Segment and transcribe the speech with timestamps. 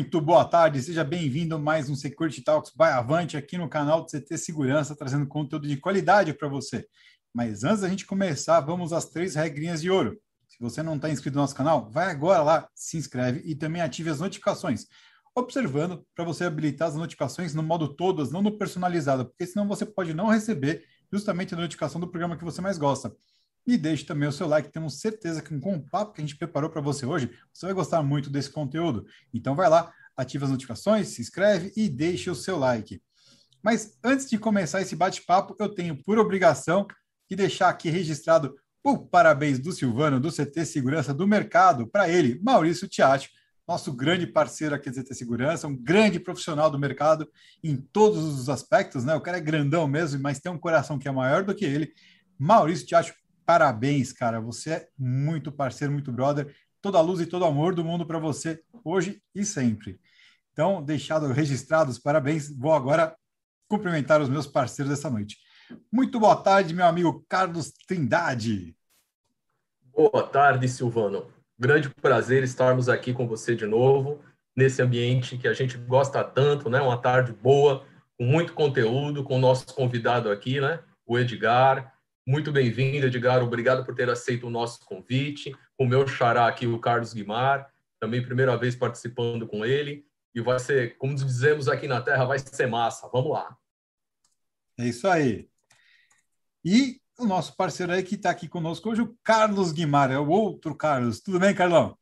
[0.00, 4.00] Muito boa tarde, seja bem-vindo a mais um Security Talks by Avante aqui no canal
[4.00, 6.88] do CT Segurança, trazendo conteúdo de qualidade para você.
[7.34, 10.18] Mas antes da gente começar, vamos às três regrinhas de ouro.
[10.48, 13.82] Se você não está inscrito no nosso canal, vai agora lá, se inscreve e também
[13.82, 14.86] ative as notificações.
[15.34, 19.84] Observando para você habilitar as notificações no modo todas, não no personalizado, porque senão você
[19.84, 20.82] pode não receber
[21.12, 23.14] justamente a notificação do programa que você mais gosta.
[23.70, 26.36] E deixe também o seu like, temos certeza que com o papo que a gente
[26.36, 29.06] preparou para você hoje, você vai gostar muito desse conteúdo.
[29.32, 33.00] Então vai lá, ative as notificações, se inscreve e deixe o seu like.
[33.62, 36.84] Mas antes de começar esse bate-papo, eu tenho por obrigação
[37.30, 42.40] de deixar aqui registrado o parabéns do Silvano, do CT Segurança do Mercado, para ele,
[42.42, 43.30] Maurício Tiati,
[43.68, 47.30] nosso grande parceiro aqui do CT Segurança, um grande profissional do mercado
[47.62, 49.14] em todos os aspectos, né?
[49.14, 51.92] O cara é grandão mesmo, mas tem um coração que é maior do que ele.
[52.36, 53.14] Maurício Tiati,
[53.50, 54.40] parabéns, cara.
[54.40, 56.54] Você é muito parceiro, muito brother.
[56.80, 59.98] Toda a luz e todo o amor do mundo para você, hoje e sempre.
[60.52, 62.48] Então, deixado registrados, parabéns.
[62.56, 63.12] Vou agora
[63.68, 65.36] cumprimentar os meus parceiros dessa noite.
[65.92, 68.76] Muito boa tarde, meu amigo Carlos Trindade.
[69.92, 71.26] Boa tarde, Silvano.
[71.58, 74.20] Grande prazer estarmos aqui com você de novo,
[74.56, 76.80] nesse ambiente que a gente gosta tanto, né?
[76.80, 77.84] Uma tarde boa,
[78.16, 80.78] com muito conteúdo, com o nosso convidado aqui, né?
[81.04, 81.92] O Edgar,
[82.26, 83.42] muito bem-vindo, Edgar.
[83.42, 85.56] Obrigado por ter aceito o nosso convite.
[85.78, 90.06] O meu xará aqui, o Carlos Guimar, também primeira vez participando com ele.
[90.34, 93.08] E vai ser, como dizemos aqui na Terra, vai ser massa.
[93.12, 93.56] Vamos lá.
[94.78, 95.48] É isso aí.
[96.64, 100.28] E o nosso parceiro aí que está aqui conosco hoje, o Carlos Guimar, é o
[100.28, 101.20] outro Carlos.
[101.20, 101.96] Tudo bem, Carlão?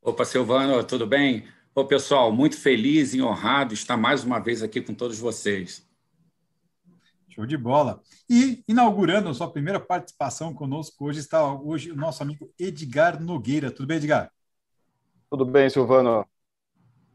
[0.00, 1.46] Opa, Silvano, tudo bem?
[1.74, 5.86] Ô, pessoal, muito feliz e honrado estar mais uma vez aqui com todos vocês.
[7.34, 8.02] Show de bola.
[8.28, 13.70] E inaugurando a sua primeira participação conosco hoje está hoje o nosso amigo Edgar Nogueira.
[13.70, 14.30] Tudo bem, Edgar?
[15.30, 16.26] Tudo bem, Silvano.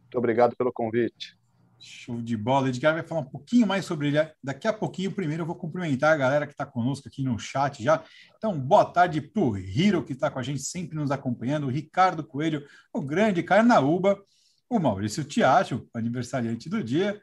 [0.01, 1.37] Muito obrigado pelo convite.
[1.77, 2.69] Show de bola.
[2.69, 5.11] Edgar vai falar um pouquinho mais sobre ele daqui a pouquinho.
[5.11, 8.03] Primeiro, eu vou cumprimentar a galera que está conosco aqui no chat já.
[8.37, 11.69] Então, boa tarde para o Hiro, que está com a gente, sempre nos acompanhando, o
[11.69, 14.19] Ricardo Coelho, o grande Carnaúba,
[14.67, 17.21] o Maurício Tiacho, aniversariante do dia,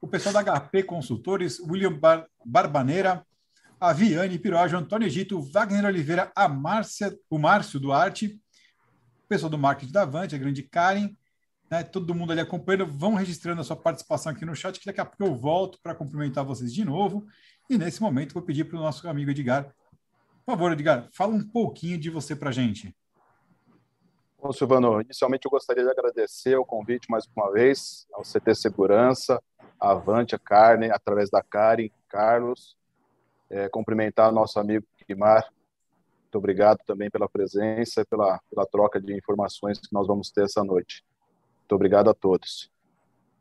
[0.00, 3.26] o pessoal da HP Consultores, William Bar Barbaneira,
[3.78, 8.40] a Viane Piroage, Antônio Egito, Wagner Oliveira, a Márcia, o Márcio Duarte,
[9.24, 11.10] o pessoal do marketing da Avante, a grande Karen,
[11.70, 15.00] né, todo mundo ali acompanhando, vão registrando a sua participação aqui no chat, que daqui
[15.00, 17.26] a pouco eu volto para cumprimentar vocês de novo.
[17.68, 19.74] E nesse momento vou pedir para o nosso amigo Edgar,
[20.44, 22.94] por favor, Edgar, fala um pouquinho de você para a gente.
[24.40, 29.42] Bom, Silvano, inicialmente eu gostaria de agradecer o convite mais uma vez ao CT Segurança,
[29.78, 32.76] Avante, a Carne, através da Karen, Carlos.
[33.48, 35.44] É, cumprimentar nosso amigo Guimar.
[36.24, 40.44] Muito obrigado também pela presença e pela, pela troca de informações que nós vamos ter
[40.44, 41.04] essa noite.
[41.60, 42.70] Muito obrigado a todos.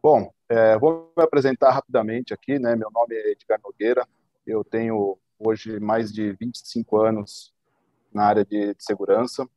[0.02, 2.76] Bom, é, vou me apresentar rapidamente aqui, né?
[2.76, 4.08] Meu nome é Edgar Nogueira.
[4.46, 7.54] Eu tenho hoje mais de 25 anos
[8.14, 9.48] na área de, de segurança.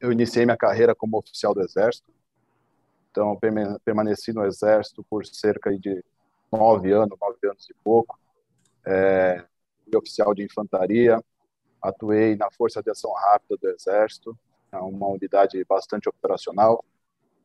[0.00, 2.12] Eu iniciei minha carreira como oficial do Exército.
[3.18, 3.36] Então,
[3.84, 6.04] permaneci no Exército por cerca de
[6.52, 8.16] nove anos, nove anos e pouco.
[8.86, 9.44] É,
[9.84, 11.20] fui oficial de infantaria,
[11.82, 14.38] atuei na Força de Ação Rápida do Exército,
[14.70, 16.84] é uma unidade bastante operacional.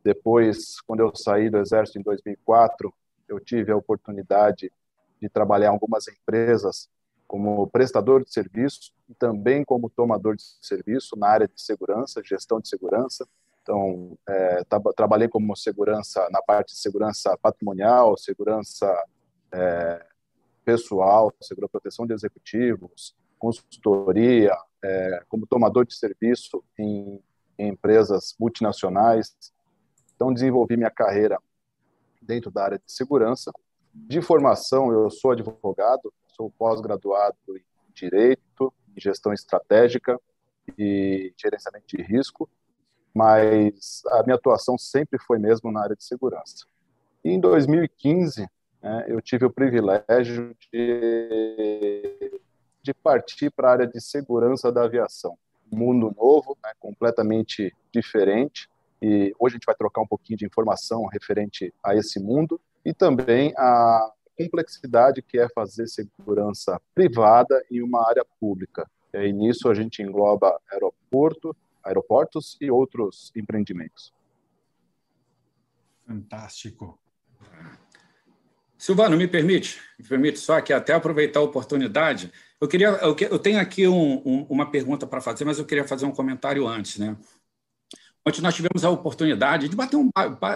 [0.04, 2.94] Depois, quando eu saí do Exército em 2004,
[3.28, 4.72] eu tive a oportunidade
[5.20, 6.88] de trabalhar em algumas empresas
[7.28, 12.60] como prestador de serviço e também como tomador de serviço na área de segurança, gestão
[12.60, 13.28] de segurança.
[13.64, 14.62] Então, é,
[14.96, 18.94] trabalhei como segurança na parte de segurança patrimonial, segurança
[19.54, 20.06] é,
[20.66, 24.54] pessoal, segurança proteção de executivos, consultoria,
[24.84, 27.24] é, como tomador de serviço em,
[27.58, 29.34] em empresas multinacionais.
[30.14, 31.40] Então, desenvolvi minha carreira
[32.22, 33.50] dentro da área de segurança.
[33.94, 37.64] De formação, eu sou advogado, sou pós-graduado em
[37.94, 40.20] Direito, em Gestão Estratégica
[40.78, 42.50] e Gerenciamento de Risco
[43.14, 46.66] mas a minha atuação sempre foi mesmo na área de segurança.
[47.24, 48.48] E em 2015,
[48.82, 52.40] né, eu tive o privilégio de,
[52.82, 55.38] de partir para a área de segurança da aviação.
[55.72, 58.70] Mundo novo, né, completamente diferente,
[59.02, 62.94] e hoje a gente vai trocar um pouquinho de informação referente a esse mundo e
[62.94, 68.90] também a complexidade que é fazer segurança privada em uma área pública.
[69.14, 74.14] E nisso a gente engloba aeroporto, aeroportos e outros empreendimentos.
[76.08, 77.00] Fantástico.
[78.78, 83.40] Silvano, me permite, me permite só que até aproveitar a oportunidade, eu queria, eu, eu
[83.40, 86.98] tenho aqui um, um, uma pergunta para fazer, mas eu queria fazer um comentário antes,
[86.98, 87.16] né?
[88.26, 90.10] Ontem nós tivemos a oportunidade de bater um,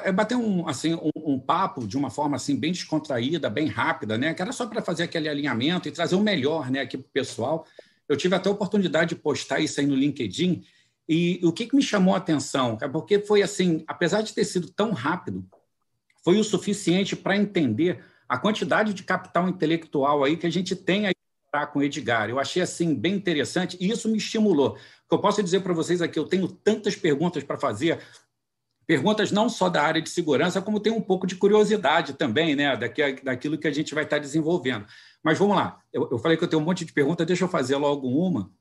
[0.05, 4.17] é, bater um, assim, um, um, papo de uma forma assim, bem descontraída, bem rápida,
[4.17, 4.33] né?
[4.33, 7.11] que era só para fazer aquele alinhamento e trazer o melhor né, aqui para o
[7.11, 7.65] pessoal.
[8.07, 10.63] Eu tive até a oportunidade de postar isso aí no LinkedIn,
[11.07, 12.77] e o que, que me chamou a atenção?
[12.81, 15.45] É porque foi assim, apesar de ter sido tão rápido,
[16.23, 21.07] foi o suficiente para entender a quantidade de capital intelectual aí que a gente tem
[21.07, 21.13] aí
[21.71, 22.29] com o Edgar.
[22.29, 24.71] Eu achei assim bem interessante e isso me estimulou.
[24.71, 27.99] O que eu posso dizer para vocês aqui, eu tenho tantas perguntas para fazer,
[28.85, 32.75] perguntas não só da área de segurança, como tem um pouco de curiosidade também, né,
[33.23, 34.85] daquilo que a gente vai estar desenvolvendo.
[35.23, 35.79] Mas vamos lá.
[35.91, 38.51] Eu, eu falei que eu tenho um monte de perguntas, deixa eu fazer logo uma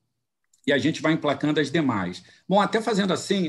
[0.66, 2.24] e a gente vai emplacando as demais.
[2.48, 3.48] Bom, até fazendo assim,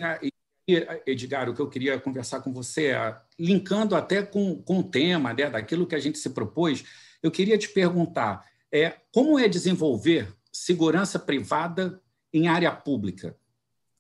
[1.06, 5.34] Edgar, o que eu queria conversar com você, é, linkando até com, com o tema
[5.34, 6.84] né, daquilo que a gente se propôs,
[7.24, 12.02] eu queria te perguntar é, como é desenvolver segurança privada
[12.34, 13.38] em área pública?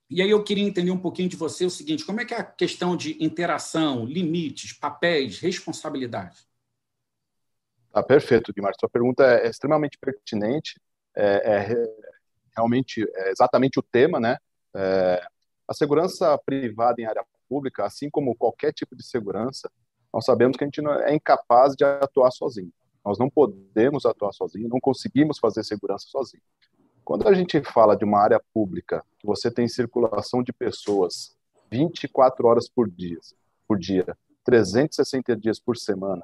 [0.09, 2.37] E aí eu queria entender um pouquinho de você o seguinte: como é que é
[2.37, 6.37] a questão de interação, limites, papéis, responsabilidade?
[7.93, 8.75] Ah, perfeito, Guilherme.
[8.79, 10.79] Sua pergunta é extremamente pertinente.
[11.15, 12.16] É, é
[12.57, 14.37] realmente é exatamente o tema, né?
[14.75, 15.23] É,
[15.67, 19.71] a segurança privada em área pública, assim como qualquer tipo de segurança,
[20.13, 22.71] nós sabemos que a gente é incapaz de atuar sozinho.
[23.05, 26.43] Nós não podemos atuar sozinho, não conseguimos fazer segurança sozinho.
[27.05, 31.35] Quando a gente fala de uma área pública, que você tem circulação de pessoas
[31.71, 33.19] 24 horas por dia,
[33.67, 36.23] por dia, 360 dias por semana,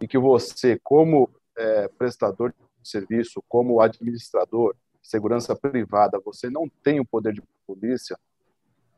[0.00, 4.74] e que você, como é, prestador de serviço, como administrador
[5.06, 8.18] segurança privada, você não tem o poder de polícia,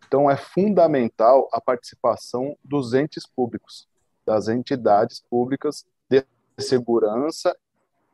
[0.06, 3.88] então é fundamental a participação dos entes públicos,
[4.24, 5.86] das entidades públicas
[6.62, 7.56] segurança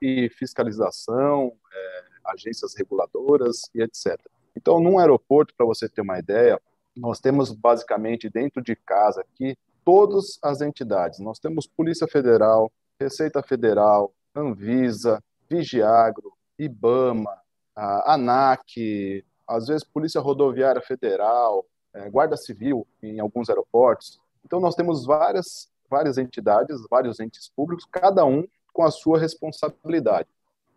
[0.01, 4.19] e fiscalização, é, agências reguladoras e etc.
[4.57, 6.61] Então, num aeroporto, para você ter uma ideia,
[6.97, 11.19] nós temos basicamente dentro de casa aqui todas as entidades.
[11.19, 12.71] Nós temos Polícia Federal,
[13.01, 17.37] Receita Federal, Anvisa, Vigiagro, IBAMA,
[17.77, 24.21] a ANAC, às vezes Polícia Rodoviária Federal, é, Guarda Civil em alguns aeroportos.
[24.45, 30.29] Então, nós temos várias várias entidades, vários entes públicos, cada um com a sua responsabilidade.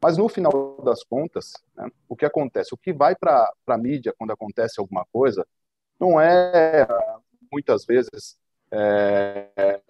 [0.02, 2.74] Mas no final das contas, né, o que acontece?
[2.74, 5.46] O que vai para a mídia quando acontece alguma coisa
[6.00, 6.88] não é,
[7.52, 8.38] muitas vezes,
[8.70, 9.82] é,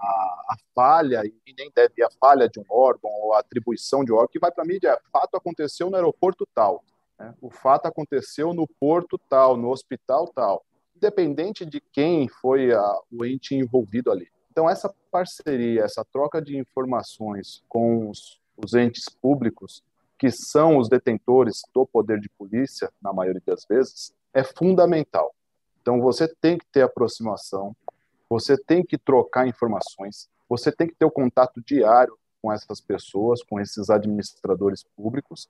[0.00, 4.12] a, a, falha, e nem deve a falha de um órgão ou a atribuição de
[4.12, 6.82] um órgão, que vai para a mídia fato aconteceu no aeroporto tal,
[7.18, 10.64] né, o fato aconteceu no porto tal, no hospital tal,
[10.96, 14.28] independente de quem foi a, o ente envolvido ali.
[14.50, 19.82] Então, essa parceria, essa troca de informações com os, os entes públicos,
[20.18, 25.34] que são os detentores do poder de polícia, na maioria das vezes, é fundamental.
[25.80, 27.74] Então, você tem que ter aproximação,
[28.30, 33.42] você tem que trocar informações, você tem que ter o contato diário com essas pessoas,
[33.42, 35.48] com esses administradores públicos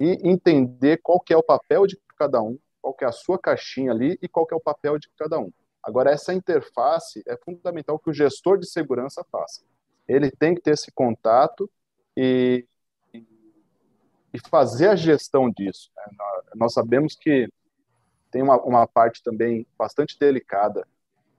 [0.00, 3.38] e entender qual que é o papel de cada um, qual que é a sua
[3.38, 5.52] caixinha ali e qual que é o papel de cada um.
[5.82, 9.62] Agora, essa interface é fundamental que o gestor de segurança faça.
[10.08, 11.70] Ele tem que ter esse contato
[12.16, 12.66] e,
[14.32, 15.90] e fazer a gestão disso.
[15.96, 16.04] Né?
[16.54, 17.48] Nós sabemos que
[18.30, 20.86] tem uma, uma parte também bastante delicada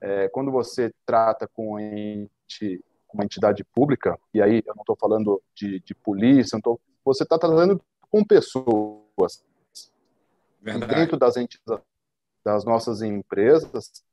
[0.04, 5.42] é, quando você trata com ente, uma entidade pública, e aí eu não estou falando
[5.54, 7.80] de, de polícia, tô, você está tratando
[8.10, 9.42] com pessoas.
[10.60, 10.94] Verdade.
[10.94, 11.84] Dentro das entidades
[12.44, 14.04] das nossas empresas,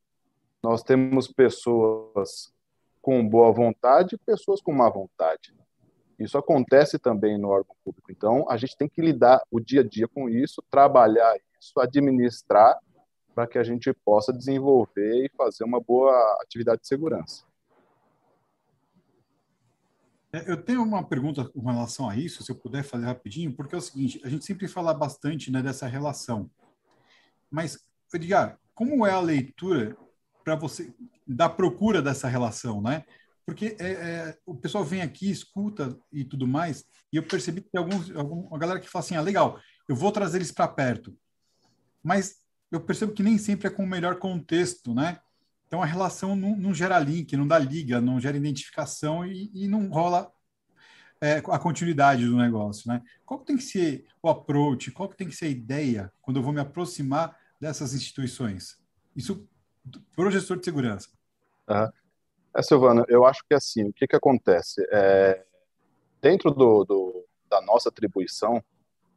[0.63, 2.53] nós temos pessoas
[3.01, 5.53] com boa vontade e pessoas com má vontade.
[6.17, 8.09] Isso acontece também no órgão público.
[8.11, 12.79] Então, a gente tem que lidar o dia a dia com isso, trabalhar isso, administrar,
[13.33, 17.45] para que a gente possa desenvolver e fazer uma boa atividade de segurança.
[20.33, 23.75] É, eu tenho uma pergunta com relação a isso, se eu puder fazer rapidinho, porque
[23.75, 26.49] é o seguinte: a gente sempre fala bastante né, dessa relação.
[27.49, 27.77] Mas,
[28.13, 29.97] Edgar, como é a leitura
[30.43, 30.93] para você
[31.27, 33.03] da procura dessa relação, né?
[33.45, 37.69] Porque é, é, o pessoal vem aqui, escuta e tudo mais, e eu percebi que
[37.69, 41.15] tem alguns, alguma galera que fala assim, ah, legal, eu vou trazer eles para perto.
[42.03, 42.40] Mas
[42.71, 45.19] eu percebo que nem sempre é com o melhor contexto, né?
[45.67, 49.67] Então a relação não, não gera link, não dá liga, não gera identificação e, e
[49.67, 50.31] não rola
[51.21, 53.01] é, a continuidade do negócio, né?
[53.25, 56.37] Qual que tem que ser o approach, qual que tem que ser a ideia quando
[56.37, 58.79] eu vou me aproximar dessas instituições?
[59.15, 59.47] Isso
[60.15, 61.09] para o gestor de segurança.
[61.69, 61.89] Uhum.
[62.55, 64.85] É, Silvano, eu acho que assim, o que, que acontece?
[64.91, 65.45] É,
[66.21, 68.63] dentro do, do, da nossa atribuição,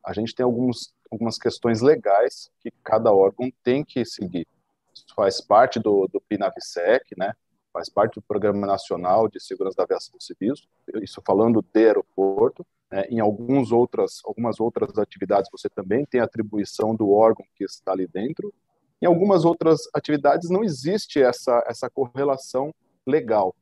[0.05, 4.47] a gente tem alguns, algumas questões legais que cada órgão tem que seguir.
[4.93, 7.33] Isso faz parte do, do PINAVSEC, né?
[7.73, 10.55] faz parte do Programa Nacional de Segurança da Aviação Civil,
[11.03, 12.65] isso falando de aeroporto.
[12.91, 13.05] Né?
[13.09, 18.07] Em alguns outras, algumas outras atividades você também tem atribuição do órgão que está ali
[18.07, 18.55] dentro.
[19.03, 22.73] Em algumas outras atividades não existe essa, essa correlação
[23.05, 23.55] legal.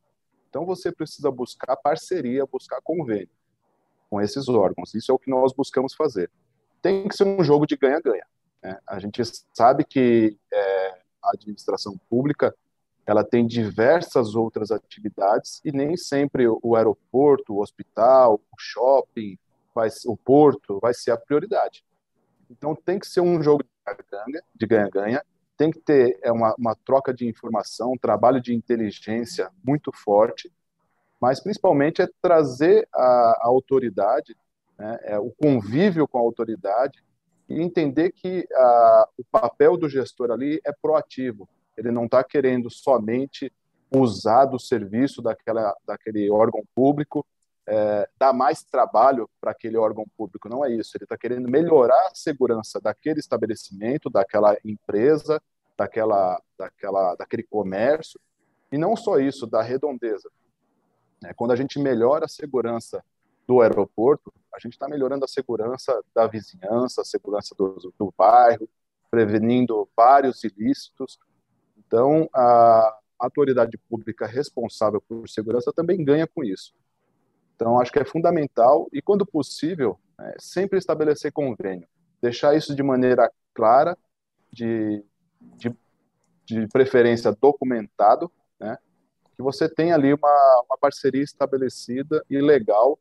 [0.50, 3.30] Então você precisa buscar parceria, buscar convênio
[4.10, 4.94] com esses órgãos.
[4.94, 6.30] Isso é o que nós buscamos fazer.
[6.82, 8.26] Tem que ser um jogo de ganha-ganha.
[8.62, 8.78] Né?
[8.86, 9.22] A gente
[9.54, 10.88] sabe que é,
[11.22, 12.54] a administração pública
[13.06, 19.38] ela tem diversas outras atividades e nem sempre o aeroporto, o hospital, o shopping,
[19.74, 21.84] vai, o porto vai ser a prioridade.
[22.50, 23.64] Então tem que ser um jogo
[24.54, 25.24] de ganha-ganha,
[25.56, 30.52] tem que ter é, uma, uma troca de informação, um trabalho de inteligência muito forte,
[31.20, 34.36] mas principalmente é trazer a, a autoridade,
[34.82, 37.04] né, é, o convívio com a autoridade
[37.48, 42.68] e entender que a, o papel do gestor ali é proativo, ele não está querendo
[42.68, 43.52] somente
[43.94, 47.24] usar do serviço daquela, daquele órgão público,
[47.64, 50.48] é, dar mais trabalho para aquele órgão público.
[50.48, 50.96] Não é isso.
[50.96, 55.40] Ele está querendo melhorar a segurança daquele estabelecimento, daquela empresa,
[55.78, 58.18] daquela, daquela, daquele comércio.
[58.72, 60.28] E não só isso, da redondeza.
[61.24, 63.04] É, quando a gente melhora a segurança
[63.46, 68.68] do aeroporto, a gente está melhorando a segurança da vizinhança, a segurança do, do bairro,
[69.10, 71.18] prevenindo vários ilícitos,
[71.92, 76.72] então, a autoridade pública responsável por segurança também ganha com isso.
[77.54, 81.86] Então, acho que é fundamental e, quando possível, é, sempre estabelecer convênio,
[82.20, 83.96] deixar isso de maneira clara,
[84.50, 85.04] de,
[85.38, 85.76] de,
[86.46, 88.78] de preferência documentado, né?
[89.36, 92.98] que você tem ali uma, uma parceria estabelecida e legal,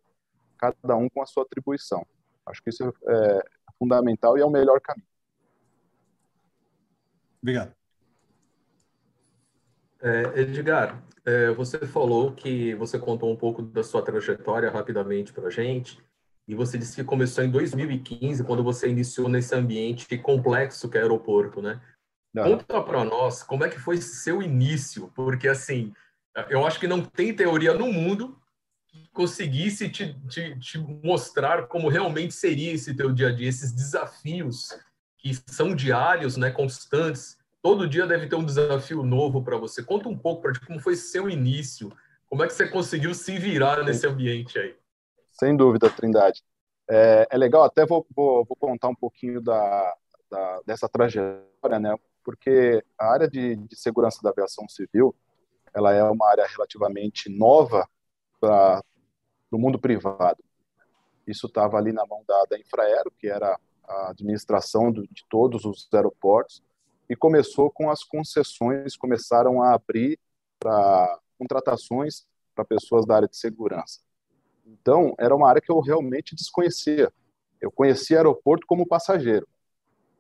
[0.62, 2.06] cada um com a sua atribuição.
[2.46, 3.46] Acho que isso é
[3.80, 5.08] fundamental e é o melhor caminho.
[7.42, 7.74] Obrigado.
[10.02, 15.48] É, Edgar, é, você falou que você contou um pouco da sua trajetória rapidamente para
[15.48, 16.04] a gente,
[16.48, 21.02] e você disse que começou em 2015, quando você iniciou nesse ambiente complexo que é
[21.02, 21.80] aeroporto, né?
[22.34, 22.44] Não.
[22.44, 25.94] Conta para nós como é que foi seu início, porque assim,
[26.50, 28.40] eu acho que não tem teoria no mundo
[29.14, 34.70] conseguisse te, te, te mostrar como realmente seria esse teu dia a dia, esses desafios
[35.18, 39.84] que são diários, né, constantes, todo dia deve ter um desafio novo para você.
[39.84, 41.92] Conta um pouco para como foi seu início,
[42.28, 44.76] como é que você conseguiu se virar nesse ambiente aí.
[45.32, 46.42] Sem dúvida, Trindade.
[46.90, 49.96] É, é legal, até vou, vou, vou, contar um pouquinho da,
[50.30, 51.96] da, dessa trajetória, né?
[52.24, 55.16] Porque a área de, de segurança da aviação civil,
[55.74, 57.88] ela é uma área relativamente nova
[58.42, 58.84] para
[59.52, 60.44] o mundo privado.
[61.28, 63.58] Isso estava ali na mão da, da Infraero, que era
[63.88, 66.64] a administração do, de todos os aeroportos,
[67.08, 70.20] e começou com as concessões, começaram a abrir
[70.60, 74.00] para contratações para pessoas da área de segurança.
[74.66, 77.12] Então, era uma área que eu realmente desconhecia.
[77.60, 79.48] Eu conhecia aeroporto como passageiro.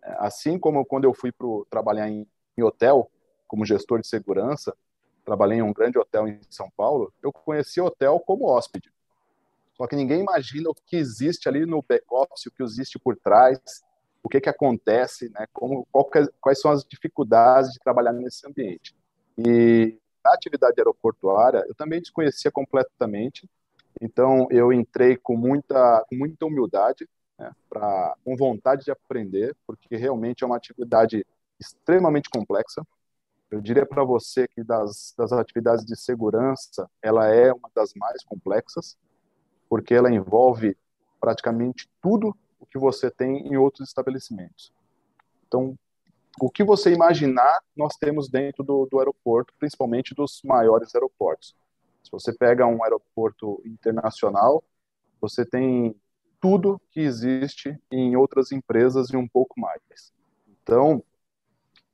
[0.01, 3.10] Assim como quando eu fui para trabalhar em, em hotel,
[3.48, 4.75] como gestor de segurança,
[5.25, 8.92] trabalhei em um grande hotel em São Paulo, eu conhecia hotel como hóspede.
[9.74, 13.60] Só que ninguém imagina o que existe ali no back-office, o que existe por trás,
[14.24, 18.96] o que, que acontece, né, como, que, quais são as dificuldades de trabalhar nesse ambiente.
[19.38, 23.50] E na atividade aeroportuária, eu também desconhecia completamente,
[24.00, 30.44] então eu entrei com muita, muita humildade, né, pra, com vontade de aprender, porque realmente
[30.44, 31.25] é uma atividade
[31.60, 32.86] extremamente complexa.
[33.51, 38.24] Eu diria para você que das, das atividades de segurança, ela é uma das mais
[38.24, 38.98] complexas,
[39.70, 40.77] porque ela envolve
[41.20, 44.72] praticamente tudo o que você tem em outros estabelecimentos.
[45.46, 45.77] Então,
[46.39, 51.53] o que você imaginar, nós temos dentro do, do aeroporto, principalmente dos maiores aeroportos.
[52.01, 54.63] Se você pega um aeroporto internacional,
[55.20, 55.93] você tem
[56.39, 60.13] tudo que existe em outras empresas e um pouco mais.
[60.48, 61.03] Então,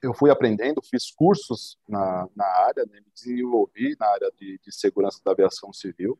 [0.07, 4.73] eu fui aprendendo, fiz cursos na, na área, né, me desenvolvi na área de, de,
[4.73, 6.17] segurança da aviação civil.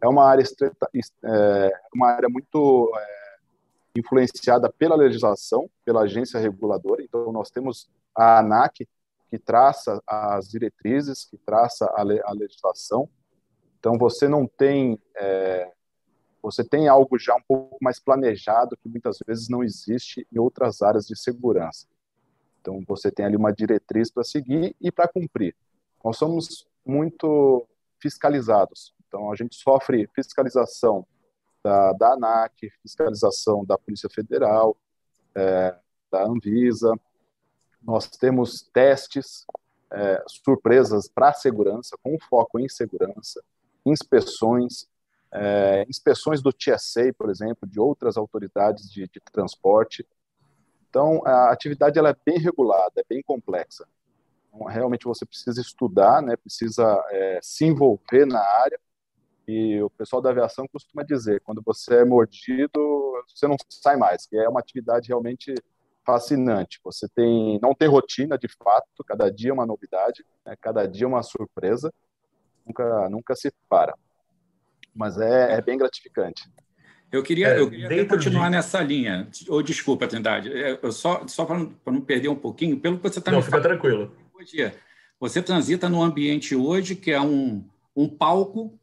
[0.00, 0.88] É uma área, estreita,
[1.24, 3.36] é, uma área muito é,
[3.96, 7.02] influenciada pela legislação, pela agência reguladora.
[7.02, 8.88] Então, nós temos a ANAC,
[9.28, 13.08] que traça as diretrizes, que traça a, a legislação.
[13.80, 14.96] Então, você não tem.
[15.16, 15.72] É,
[16.40, 20.82] você tem algo já um pouco mais planejado, que muitas vezes não existe em outras
[20.82, 21.88] áreas de segurança.
[22.64, 25.54] Então, você tem ali uma diretriz para seguir e para cumprir.
[26.02, 27.68] Nós somos muito
[28.00, 28.94] fiscalizados.
[29.06, 31.06] Então, a gente sofre fiscalização
[31.62, 34.76] da, da ANAC, fiscalização da Polícia Federal,
[35.34, 35.76] é,
[36.10, 36.94] da Anvisa,
[37.82, 39.44] Nós temos testes,
[39.92, 43.42] é, surpresas para segurança, com foco em segurança,
[43.84, 44.88] inspeções,
[45.30, 50.06] é, inspeções do TSA, por exemplo, de outras autoridades de, de transporte.
[50.94, 53.84] Então, a atividade ela é bem regulada, é bem complexa.
[54.46, 58.78] Então, realmente você precisa estudar, né, precisa é, se envolver na área.
[59.48, 62.78] E o pessoal da aviação costuma dizer, quando você é mordido,
[63.28, 65.52] você não sai mais, que é uma atividade realmente
[66.06, 66.78] fascinante.
[66.84, 71.06] Você tem, não tem rotina de fato, cada dia é uma novidade, né, cada dia
[71.06, 71.92] é uma surpresa,
[72.64, 73.98] nunca, nunca se para.
[74.94, 76.48] Mas é, é bem gratificante.
[77.14, 78.56] Eu queria, é, eu queria continuar de...
[78.56, 79.28] nessa linha.
[79.48, 80.52] Ou oh, desculpa, Trindade.
[80.52, 83.40] É, eu só só para não, não, perder um pouquinho, pelo que você está me
[83.40, 83.52] falando.
[83.52, 84.16] Não, fica tranquilo.
[84.34, 84.72] Hoje,
[85.20, 88.76] você transita num ambiente hoje que é um, um palco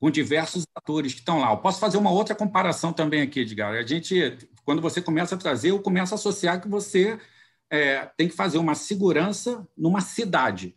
[0.00, 1.52] com diversos atores que estão lá.
[1.52, 3.74] Eu posso fazer uma outra comparação também aqui, Edgar.
[3.74, 7.18] A gente, quando você começa a trazer, eu começo a associar que você
[7.68, 10.74] é, tem que fazer uma segurança numa cidade.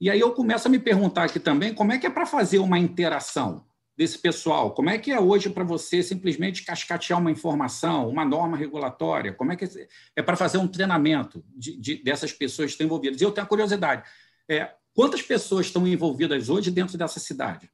[0.00, 2.60] E aí eu começo a me perguntar aqui também como é que é para fazer
[2.60, 3.67] uma interação
[3.98, 4.72] desse pessoal?
[4.72, 9.34] Como é que é hoje para você simplesmente cascatear uma informação, uma norma regulatória?
[9.34, 12.86] Como é que é, é para fazer um treinamento de, de, dessas pessoas que estão
[12.86, 13.20] envolvidas?
[13.20, 14.08] E eu tenho a curiosidade:
[14.48, 17.68] é, quantas pessoas estão envolvidas hoje dentro dessa cidade?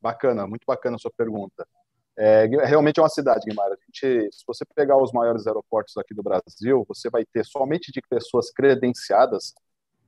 [0.00, 1.66] Bacana, muito bacana a sua pergunta.
[2.16, 3.80] É, realmente é uma cidade, Guimarães.
[3.92, 8.52] se você pegar os maiores aeroportos aqui do Brasil, você vai ter somente de pessoas
[8.52, 9.54] credenciadas,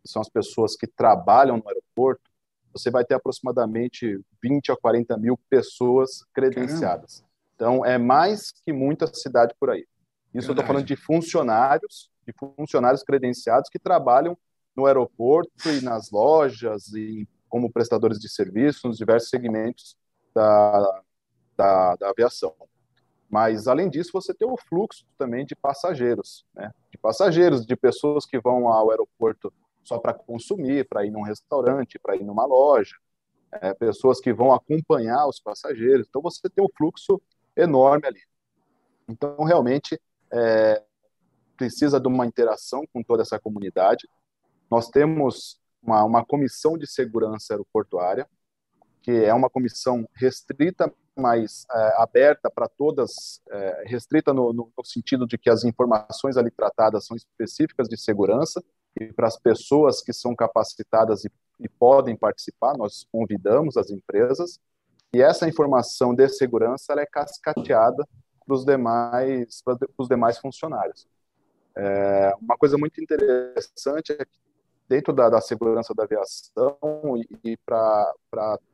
[0.00, 2.31] que são as pessoas que trabalham no aeroporto,
[2.72, 7.20] você vai ter aproximadamente 20 a 40 mil pessoas credenciadas.
[7.20, 7.32] Caramba.
[7.54, 9.86] Então, é mais que muita cidade por aí.
[10.34, 10.48] Isso Verdade.
[10.48, 14.36] eu estou falando de funcionários, de funcionários credenciados que trabalham
[14.74, 19.96] no aeroporto e nas lojas e como prestadores de serviços nos diversos segmentos
[20.34, 21.02] da,
[21.56, 22.54] da, da aviação.
[23.28, 26.70] Mas, além disso, você tem o fluxo também de passageiros, né?
[26.90, 29.52] de passageiros, de pessoas que vão ao aeroporto
[29.82, 32.96] só para consumir, para ir num restaurante, para ir numa loja,
[33.52, 36.06] é, pessoas que vão acompanhar os passageiros.
[36.08, 37.20] Então, você tem um fluxo
[37.56, 38.20] enorme ali.
[39.08, 40.00] Então, realmente,
[40.32, 40.82] é,
[41.56, 44.08] precisa de uma interação com toda essa comunidade.
[44.70, 48.26] Nós temos uma, uma comissão de segurança aeroportuária,
[49.02, 55.26] que é uma comissão restrita, mas é, aberta para todas, é, restrita no, no, sentido
[55.26, 58.62] de que as informações ali tratadas são específicas de segurança,
[58.98, 64.60] e para as pessoas que são capacitadas e, e podem participar, nós convidamos as empresas,
[65.14, 68.06] e essa informação de segurança ela é cascateada
[68.44, 71.06] para os demais, para os demais funcionários.
[71.76, 74.42] É, uma coisa muito interessante é que
[74.88, 76.76] dentro da, da segurança da aviação
[77.16, 78.12] e, e para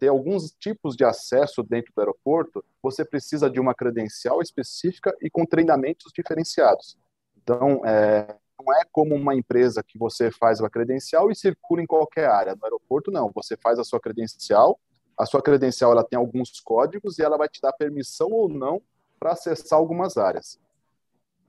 [0.01, 5.31] ter alguns tipos de acesso dentro do aeroporto, você precisa de uma credencial específica e
[5.31, 6.99] com treinamentos diferenciados.
[7.37, 11.87] Então, é, não é como uma empresa que você faz uma credencial e circula em
[11.87, 12.55] qualquer área.
[12.55, 13.31] No aeroporto, não.
[13.35, 14.79] Você faz a sua credencial,
[15.17, 18.81] a sua credencial ela tem alguns códigos e ela vai te dar permissão ou não
[19.19, 20.61] para acessar algumas áreas.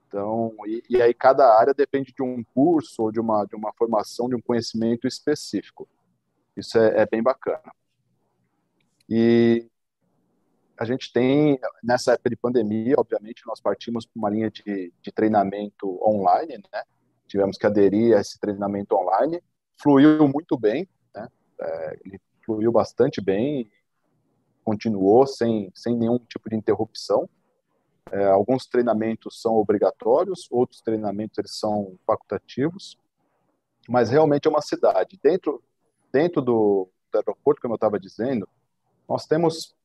[0.08, 3.72] Então, e, e, aí cada área depende de um curso ou de uma, de uma
[3.72, 5.88] formação, de um conhecimento específico.
[6.56, 7.72] Isso é, é bem bacana.
[9.08, 9.68] E
[10.76, 15.12] a gente tem, nessa época de pandemia, obviamente, nós partimos para uma linha de, de
[15.12, 16.82] treinamento online, né?
[17.30, 19.40] Tivemos que aderir a esse treinamento online.
[19.80, 21.28] Fluiu muito bem, né?
[21.60, 23.70] É, ele fluiu bastante bem,
[24.64, 27.28] continuou sem, sem nenhum tipo de interrupção.
[28.10, 32.98] É, alguns treinamentos são obrigatórios, outros treinamentos eles são facultativos,
[33.88, 35.18] mas realmente é uma cidade.
[35.22, 35.62] Dentro,
[36.12, 38.48] dentro do, do aeroporto, como eu estava dizendo,
[39.08, 39.76] nós temos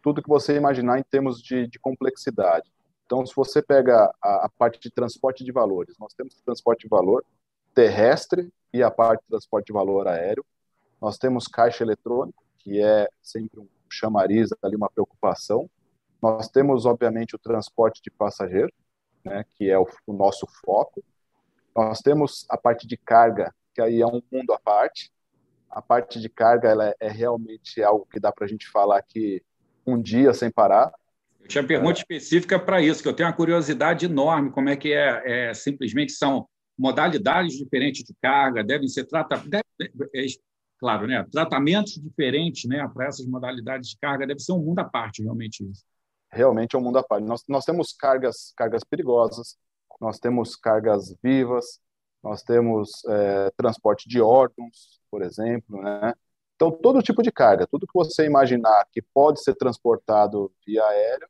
[0.00, 2.70] tudo que você imaginar em termos de, de complexidade.
[3.10, 6.88] Então, se você pega a, a, parte de transporte de valores, nós temos transporte de
[6.88, 7.24] valor
[7.74, 10.46] terrestre e a parte de transporte de valor aéreo.
[11.02, 15.68] Nós temos caixa eletrônico, que é sempre um chamariz ali, uma preocupação.
[16.22, 18.72] Nós temos, obviamente, o transporte de passageiro,
[19.24, 21.02] né, que é o, o nosso foco.
[21.74, 25.10] Nós temos a parte de carga, que aí é um mundo à parte.
[25.68, 29.02] A parte de carga ela é, é realmente algo que dá para a gente falar
[29.02, 29.42] que
[29.84, 30.92] um dia sem parar.
[31.40, 32.00] Eu tinha pergunta é.
[32.00, 36.12] específica para isso, que eu tenho uma curiosidade enorme, como é que é, é simplesmente
[36.12, 36.46] são
[36.78, 39.64] modalidades diferentes de carga, devem ser tratados, deve,
[40.14, 40.26] é,
[40.78, 44.84] claro, né, tratamentos diferentes né, para essas modalidades de carga, deve ser um mundo à
[44.84, 45.84] parte, realmente isso.
[46.32, 47.26] Realmente é um mundo à parte.
[47.26, 49.58] Nós, nós temos cargas, cargas perigosas,
[50.00, 51.80] nós temos cargas vivas,
[52.22, 56.14] nós temos é, transporte de órgãos, por exemplo, né?
[56.60, 61.26] Então, todo tipo de carga, tudo que você imaginar que pode ser transportado via aéreo,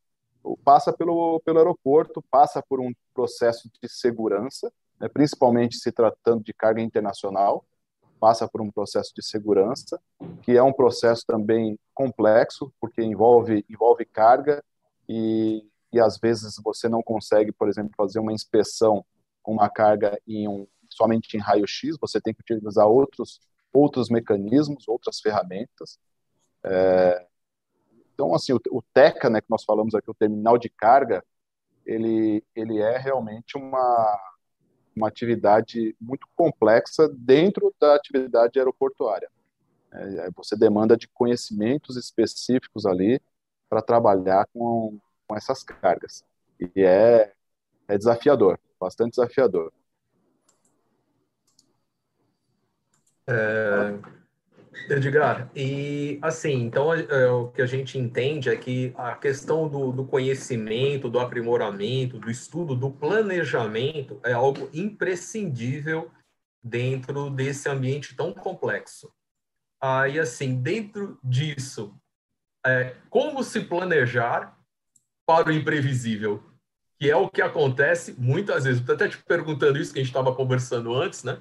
[0.64, 6.52] passa pelo, pelo aeroporto, passa por um processo de segurança, né, principalmente se tratando de
[6.52, 7.64] carga internacional,
[8.18, 10.00] passa por um processo de segurança,
[10.42, 14.60] que é um processo também complexo, porque envolve, envolve carga
[15.08, 19.04] e, e às vezes você não consegue, por exemplo, fazer uma inspeção
[19.44, 23.40] com uma carga em um, somente em raio-x, você tem que utilizar outros,
[23.72, 25.98] outros mecanismos, outras ferramentas.
[26.64, 27.26] É,
[28.14, 31.24] então, assim, o, o TECA, né, que nós falamos aqui, o terminal de carga,
[31.86, 34.20] ele, ele é realmente uma,
[34.94, 39.30] uma atividade muito complexa dentro da atividade aeroportuária.
[39.92, 43.20] É, é, você demanda de conhecimentos específicos ali
[43.68, 46.24] para trabalhar com, com essas cargas.
[46.58, 47.32] E é,
[47.88, 49.72] é desafiador, bastante desafiador.
[53.26, 53.98] É,
[54.88, 59.92] Edgar, e assim, então é, o que a gente entende é que a questão do,
[59.92, 66.10] do, conhecimento, do aprimoramento, do estudo, do planejamento é algo imprescindível
[66.62, 69.12] dentro desse ambiente tão complexo.
[69.80, 71.94] Aí, assim, dentro disso,
[72.66, 74.58] é, como se planejar
[75.26, 76.42] para o imprevisível?
[76.98, 78.80] Que é o que acontece muitas vezes.
[78.80, 81.40] Estou até te perguntando isso que a gente estava conversando antes, né?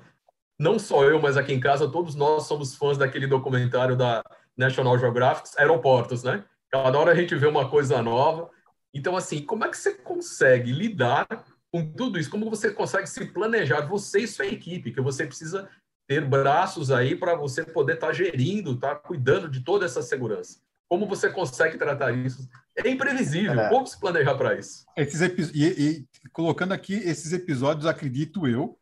[0.59, 4.21] Não só eu, mas aqui em casa, todos nós somos fãs daquele documentário da
[4.57, 6.43] National Geographic, Aeroportos, né?
[6.69, 8.49] Cada hora a gente vê uma coisa nova.
[8.93, 11.27] Então, assim, como é que você consegue lidar
[11.71, 12.29] com tudo isso?
[12.29, 15.69] Como você consegue se planejar, você e sua equipe, que você precisa
[16.07, 20.01] ter braços aí para você poder estar tá gerindo, estar tá cuidando de toda essa
[20.01, 20.59] segurança.
[20.89, 22.49] Como você consegue tratar isso?
[22.75, 23.59] É imprevisível.
[23.59, 23.69] É.
[23.69, 24.85] Como se planejar para isso?
[24.97, 28.78] Esses e, e, colocando aqui esses episódios, acredito eu,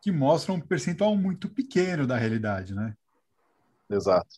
[0.00, 2.94] que mostram um percentual muito pequeno da realidade, né?
[3.90, 4.36] Exato.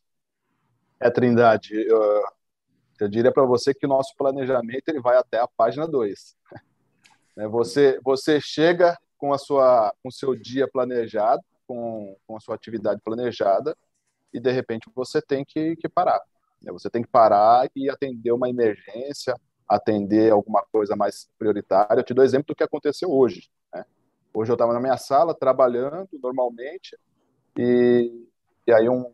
[1.00, 2.22] É, Trindade, eu,
[3.00, 6.36] eu diria para você que o nosso planejamento ele vai até a página 2.
[7.40, 12.56] É, você, você chega com a sua com seu dia planejado, com, com a sua
[12.56, 13.76] atividade planejada,
[14.32, 16.20] e de repente você tem que, que parar.
[16.60, 16.72] Né?
[16.72, 19.34] Você tem que parar e atender uma emergência,
[19.68, 22.00] atender alguma coisa mais prioritária.
[22.00, 23.48] Eu te dou exemplo do que aconteceu hoje.
[24.32, 26.96] Hoje eu estava na minha sala trabalhando normalmente
[27.56, 28.26] e,
[28.66, 29.12] e aí um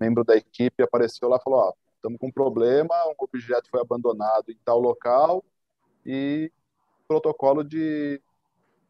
[0.00, 4.50] membro da equipe apareceu lá e falou: estamos com um problema, um objeto foi abandonado
[4.50, 5.44] em tal local
[6.04, 6.50] e
[7.06, 8.20] protocolo de,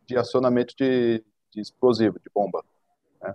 [0.06, 2.64] de acionamento de, de explosivo, de bomba.
[3.20, 3.34] Né?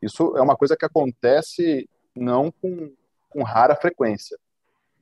[0.00, 2.94] Isso é uma coisa que acontece não com,
[3.28, 4.38] com rara frequência,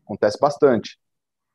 [0.05, 0.99] acontece bastante.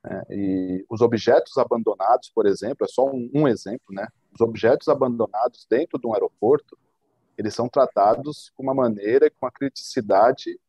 [0.04, 0.24] Né?
[0.30, 4.08] E os objetos abandonados, por exemplo, é só um, um exemplo, né?
[4.34, 6.78] Os objetos abandonados dentro de um aeroporto,
[7.38, 10.60] eles são tratados com uma maneira, com uma criticidade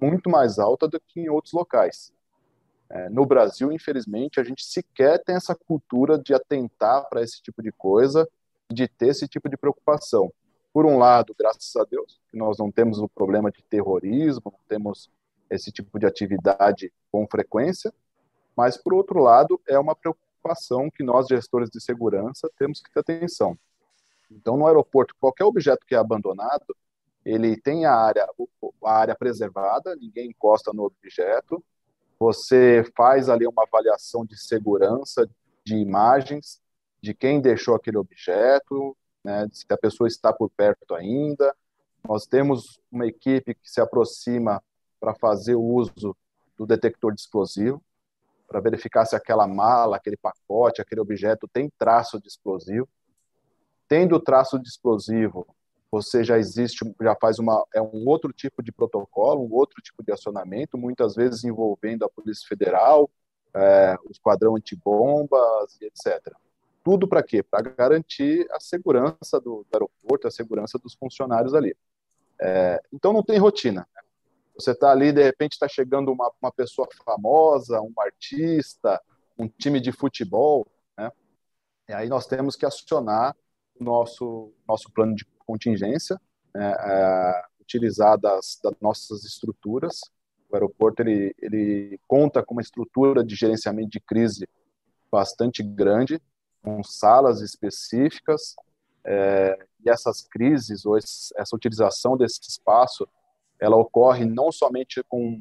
[0.00, 2.12] muito mais alta do que em outros locais.
[2.88, 7.62] É, no Brasil, infelizmente, a gente sequer tem essa cultura de atentar para esse tipo
[7.62, 8.28] de coisa,
[8.70, 10.32] de ter esse tipo de preocupação.
[10.72, 15.10] Por um lado, graças a Deus, nós não temos o problema de terrorismo, não temos
[15.48, 17.92] esse tipo de atividade com frequência,
[18.56, 23.00] mas, por outro lado, é uma preocupação que nós, gestores de segurança, temos que ter
[23.00, 23.58] atenção.
[24.30, 26.76] Então, no aeroporto, qualquer objeto que é abandonado,
[27.24, 28.26] ele tem a área,
[28.84, 31.62] a área preservada, ninguém encosta no objeto,
[32.18, 35.28] você faz ali uma avaliação de segurança,
[35.64, 36.60] de imagens,
[37.02, 41.54] de quem deixou aquele objeto, né, se a pessoa está por perto ainda.
[42.06, 44.62] Nós temos uma equipe que se aproxima
[44.98, 46.16] para fazer o uso
[46.56, 47.82] do detector de explosivo
[48.50, 52.88] para verificar se aquela mala, aquele pacote, aquele objeto tem traço de explosivo.
[53.88, 55.46] Tendo traço de explosivo,
[55.88, 60.02] você já existe, já faz uma é um outro tipo de protocolo, um outro tipo
[60.02, 63.08] de acionamento, muitas vezes envolvendo a Polícia Federal,
[63.54, 66.34] é, o Esquadrão Antibombas e etc.
[66.82, 67.44] Tudo para quê?
[67.44, 71.76] Para garantir a segurança do, do, aeroporto, a segurança dos funcionários ali.
[72.40, 73.86] É, então não tem rotina.
[74.60, 79.00] Você está ali, de repente está chegando uma, uma pessoa famosa, um artista,
[79.38, 81.10] um time de futebol, né?
[81.88, 83.34] E aí nós temos que acionar
[83.78, 86.20] o nosso, nosso plano de contingência,
[86.54, 86.74] né?
[86.78, 90.00] é, utilizar das, das nossas estruturas.
[90.50, 94.48] O aeroporto ele, ele conta com uma estrutura de gerenciamento de crise
[95.10, 96.20] bastante grande,
[96.62, 98.54] com salas específicas,
[99.04, 103.08] é, e essas crises ou esse, essa utilização desse espaço
[103.60, 105.40] ela ocorre não somente com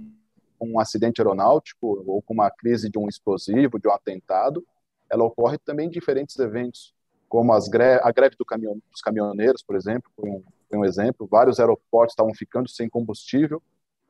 [0.60, 4.66] um acidente aeronáutico ou com uma crise de um explosivo, de um atentado,
[5.10, 6.94] ela ocorre também em diferentes eventos,
[7.28, 10.86] como as greve, a greve do caminhon, dos caminhoneiros, por exemplo, foi um, foi um
[10.86, 11.28] exemplo.
[11.30, 13.62] Vários aeroportos estavam ficando sem combustível.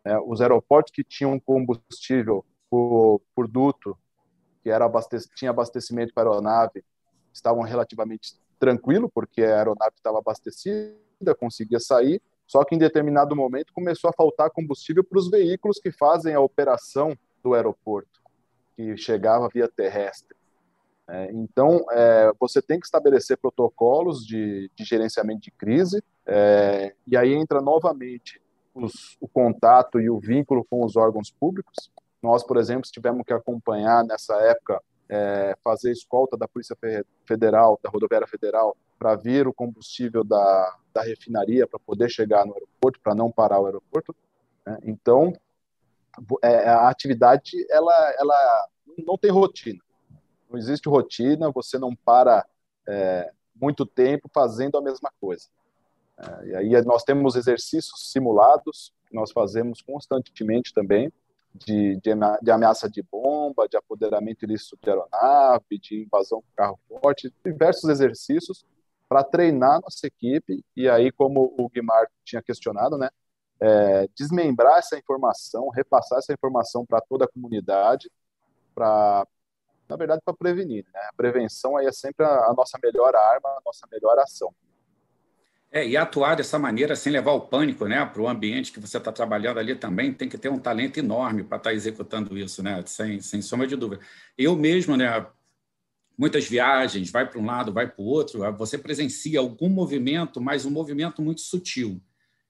[0.04, 0.18] Né?
[0.26, 3.98] Os aeroportos que tinham combustível por, por duto,
[4.64, 6.84] que era abastec tinha abastecimento para a aeronave,
[7.34, 13.72] estavam relativamente tranquilo, porque a aeronave estava abastecida, conseguia sair, só que em determinado momento
[13.72, 18.20] começou a faltar combustível para os veículos que fazem a operação do aeroporto,
[18.76, 20.36] que chegava via terrestre.
[21.08, 27.16] É, então, é, você tem que estabelecer protocolos de, de gerenciamento de crise, é, e
[27.16, 28.42] aí entra novamente
[28.74, 31.92] os, o contato e o vínculo com os órgãos públicos.
[32.20, 36.76] Nós, por exemplo, tivemos que acompanhar nessa época, é, fazer escolta da Polícia
[37.28, 42.54] Federal, da Rodoviária Federal, para vir o combustível da, da refinaria para poder chegar no
[42.54, 44.16] aeroporto, para não parar o aeroporto.
[44.66, 44.78] Né?
[44.84, 45.34] Então,
[46.44, 48.68] é, a atividade ela, ela
[49.06, 49.80] não tem rotina.
[50.50, 52.46] Não existe rotina, você não para
[52.88, 55.48] é, muito tempo fazendo a mesma coisa.
[56.18, 61.12] É, e aí nós temos exercícios simulados, que nós fazemos constantemente também,
[61.54, 66.80] de, de, de, ameaça de bomba, de apoderamento ilícito de aeronave, de invasão com carro
[66.88, 68.64] forte, diversos exercícios
[69.10, 73.10] para treinar nossa equipe e aí, como o Guimar tinha questionado, né,
[73.60, 78.10] é, desmembrar essa informação, repassar essa informação para toda a comunidade,
[78.76, 79.28] para,
[79.90, 80.86] na verdade, para prevenir.
[80.94, 81.00] Né?
[81.10, 84.54] A prevenção aí é sempre a, a nossa melhor arma, a nossa melhor ação.
[85.72, 88.98] É, e atuar dessa maneira sem levar o pânico né, para o ambiente que você
[88.98, 92.64] está trabalhando ali também, tem que ter um talento enorme para estar tá executando isso,
[92.64, 94.02] né, sem, sem sombra de dúvida.
[94.36, 95.28] Eu mesmo, né,
[96.20, 100.66] muitas viagens, vai para um lado, vai para o outro, você presencia algum movimento, mas
[100.66, 102.02] um movimento muito sutil.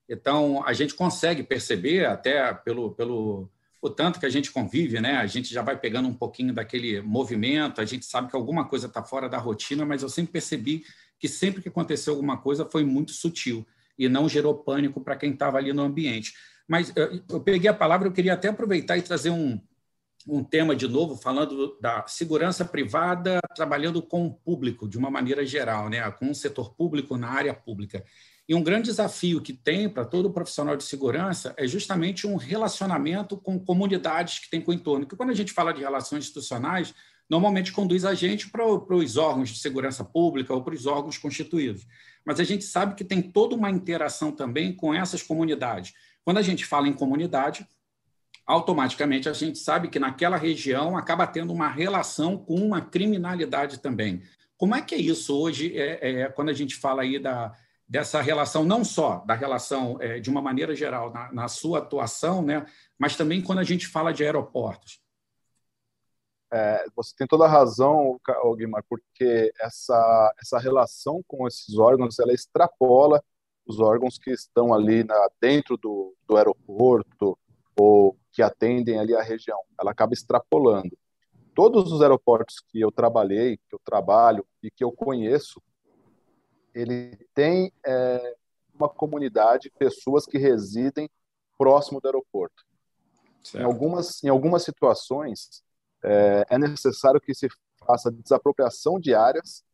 [0.08, 3.48] Então, a gente consegue perceber, até pelo, pelo
[3.80, 5.18] o tanto que a gente convive, né?
[5.18, 8.88] a gente já vai pegando um pouquinho daquele movimento, a gente sabe que alguma coisa
[8.88, 10.82] está fora da rotina, mas eu sempre percebi
[11.16, 13.64] que sempre que aconteceu alguma coisa foi muito sutil
[13.96, 16.34] e não gerou pânico para quem estava ali no ambiente.
[16.66, 16.92] Mas
[17.28, 19.60] eu peguei a palavra, eu queria até aproveitar e trazer um,
[20.26, 25.44] um tema de novo, falando da segurança privada, trabalhando com o público, de uma maneira
[25.44, 26.10] geral, né?
[26.12, 28.04] com o setor público na área pública.
[28.48, 33.36] E um grande desafio que tem para todo profissional de segurança é justamente um relacionamento
[33.36, 35.06] com comunidades que tem com o entorno.
[35.06, 36.92] Porque quando a gente fala de relações institucionais,
[37.28, 41.16] normalmente conduz a gente para, para os órgãos de segurança pública ou para os órgãos
[41.16, 41.86] constituídos.
[42.24, 45.92] Mas a gente sabe que tem toda uma interação também com essas comunidades.
[46.24, 47.66] Quando a gente fala em comunidade,
[48.50, 54.22] automaticamente a gente sabe que naquela região acaba tendo uma relação com uma criminalidade também.
[54.56, 57.54] Como é que é isso hoje, é, é quando a gente fala aí da,
[57.88, 62.42] dessa relação, não só da relação é, de uma maneira geral na, na sua atuação,
[62.42, 62.66] né,
[62.98, 65.00] mas também quando a gente fala de aeroportos?
[66.52, 68.20] É, você tem toda a razão,
[68.56, 73.22] Guimar, porque essa, essa relação com esses órgãos, ela extrapola
[73.64, 77.38] os órgãos que estão ali na, dentro do, do aeroporto
[77.80, 79.60] ou que atendem ali a região.
[79.80, 80.96] Ela acaba extrapolando.
[81.54, 85.62] Todos os aeroportos que eu trabalhei, que eu trabalho e que eu conheço,
[86.74, 88.36] ele tem é,
[88.74, 91.08] uma comunidade, pessoas que residem
[91.58, 92.64] próximo do aeroporto.
[93.54, 95.62] Em algumas, em algumas situações,
[96.04, 97.48] é, é necessário que se
[97.84, 99.64] faça desapropriação de áreas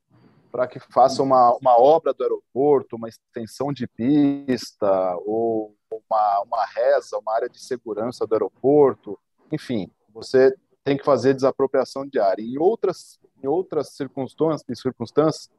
[0.50, 6.64] para que faça uma, uma obra do aeroporto, uma extensão de pista ou uma, uma
[6.66, 9.18] reza, uma área de segurança do aeroporto,
[9.52, 12.42] enfim, você tem que fazer desapropriação de área.
[12.42, 15.50] Em outras, em outras circunstâncias, circunstâncias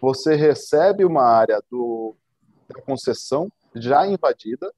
[0.00, 2.14] você recebe uma área do,
[2.68, 4.72] da concessão já invadida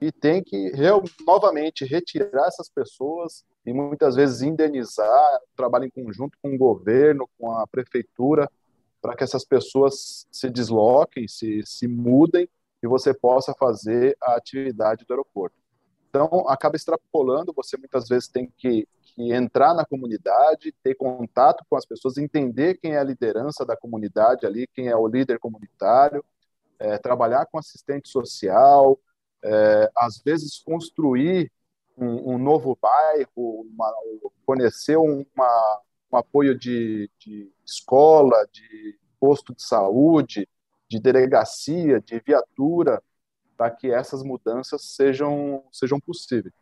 [0.00, 6.36] e tem que real, novamente retirar essas pessoas e muitas vezes indenizar, trabalhar em conjunto
[6.42, 8.50] com o governo, com a prefeitura,
[9.02, 12.48] para que essas pessoas se desloquem, se, se mudem
[12.80, 15.56] e você possa fazer a atividade do aeroporto.
[16.08, 21.76] Então, acaba extrapolando, você muitas vezes tem que, que entrar na comunidade, ter contato com
[21.76, 26.24] as pessoas, entender quem é a liderança da comunidade ali, quem é o líder comunitário,
[26.78, 29.00] é, trabalhar com assistente social,
[29.42, 31.50] é, às vezes construir
[31.96, 33.92] um, um novo bairro, uma,
[34.44, 35.80] fornecer uma,
[36.12, 40.48] um apoio de, de escola, de posto de saúde,
[40.88, 43.02] de delegacia, de viatura,
[43.56, 46.54] para que essas mudanças sejam, sejam possíveis.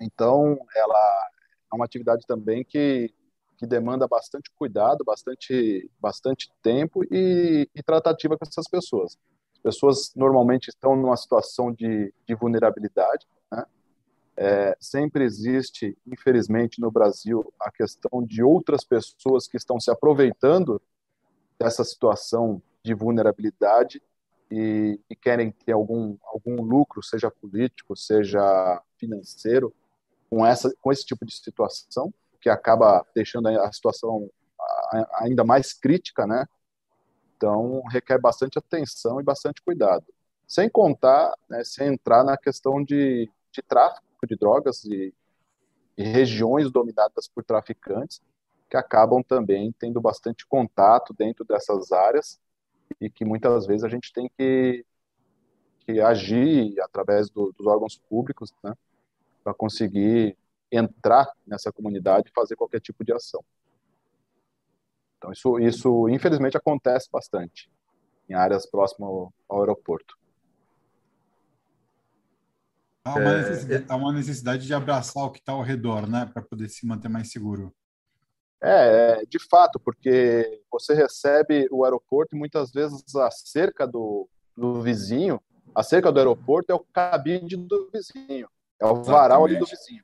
[0.00, 1.28] Então, ela
[1.72, 3.12] é uma atividade também que,
[3.56, 9.18] que demanda bastante cuidado, bastante, bastante tempo e, e tratativa com essas pessoas.
[9.56, 13.64] As pessoas normalmente estão numa situação de, de vulnerabilidade, né?
[14.40, 20.80] É, sempre existe, infelizmente, no Brasil, a questão de outras pessoas que estão se aproveitando
[21.58, 24.00] dessa situação de vulnerabilidade
[24.48, 29.74] e, e, querem ter algum, algum lucro, seja político, seja financeiro,
[30.30, 34.30] com, essa, com esse tipo de situação, que acaba deixando a situação
[35.16, 36.46] ainda mais crítica, né?
[37.36, 40.06] Então, requer bastante atenção e bastante cuidado.
[40.46, 45.14] Sem contar, né, sem entrar na questão de, de tráfico de drogas e,
[45.96, 48.20] e regiões dominadas por traficantes,
[48.68, 52.38] que acabam também tendo bastante contato dentro dessas áreas
[53.00, 54.84] e que muitas vezes a gente tem que,
[55.80, 58.74] que agir através do, dos órgãos públicos né,
[59.42, 60.36] para conseguir
[60.70, 63.42] entrar nessa comunidade e fazer qualquer tipo de ação.
[65.16, 67.70] Então, isso, isso infelizmente acontece bastante
[68.28, 70.16] em áreas próximas ao, ao aeroporto.
[73.08, 76.28] Há uma, é, necessidade, há uma necessidade de abraçar o que está ao redor, né,
[76.32, 77.74] para poder se manter mais seguro.
[78.60, 84.82] É, de fato, porque você recebe o aeroporto e muitas vezes a cerca do, do
[84.82, 85.40] vizinho,
[85.74, 88.48] a cerca do aeroporto é o cabide do vizinho,
[88.80, 90.02] é o varal ali do vizinho.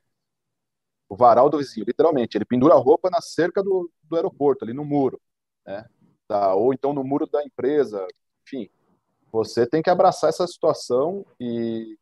[1.08, 2.36] O varal do vizinho, literalmente.
[2.36, 5.20] Ele pendura a roupa na cerca do, do aeroporto, ali no muro,
[5.66, 5.84] né?
[6.26, 8.06] Tá, ou então no muro da empresa,
[8.46, 8.70] enfim.
[9.30, 11.98] Você tem que abraçar essa situação e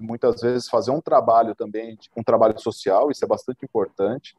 [0.00, 4.36] muitas vezes fazer um trabalho também, um trabalho social, isso é bastante importante.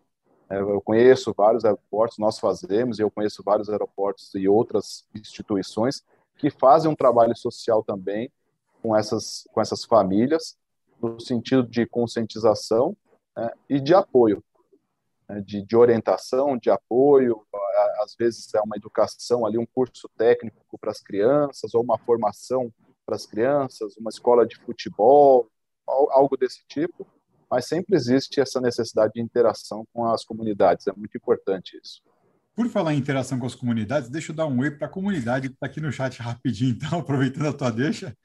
[0.50, 6.04] É, eu conheço vários aeroportos, nós fazemos, eu conheço vários aeroportos e outras instituições
[6.38, 8.32] que fazem um trabalho social também
[8.82, 10.58] com essas, com essas famílias,
[11.02, 12.96] no sentido de conscientização
[13.38, 14.44] né, e de apoio,
[15.30, 17.46] né, de, de orientação, de apoio,
[18.04, 22.74] às vezes é uma educação ali, um curso técnico para as crianças, ou uma formação
[23.06, 25.50] para as crianças, uma escola de futebol,
[25.88, 27.08] algo desse tipo,
[27.50, 32.02] mas sempre existe essa necessidade de interação com as comunidades, é muito importante isso.
[32.56, 35.50] Por falar em interação com as comunidades, deixa eu dar um oi para a comunidade
[35.50, 38.16] que está aqui no chat rapidinho, então, aproveitando a tua deixa.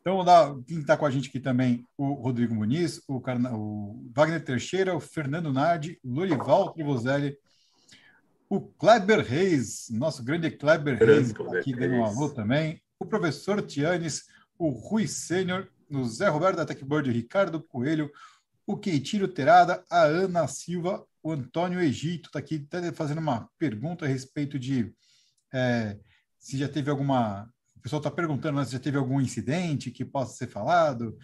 [0.00, 4.10] Então, dar, quem está com a gente aqui também, o Rodrigo Muniz, o, Carna, o
[4.14, 7.36] Wagner Teixeira, o Fernando Nardi, Lorival Trivoselli,
[8.48, 13.60] o Kleber Reis, nosso grande Kleber Reis, tá aqui dando um alô também, o professor
[13.62, 14.24] Tianes,
[14.58, 18.10] o Rui Sênior no Zé Roberto da Techboard, o Ricardo Coelho,
[18.66, 24.04] o Keitiro Terada, a Ana Silva, o Antônio Egito está aqui tá fazendo uma pergunta
[24.04, 24.94] a respeito de
[25.52, 25.98] é,
[26.38, 27.48] se já teve alguma.
[27.76, 31.18] O pessoal está perguntando né, se já teve algum incidente que possa ser falado,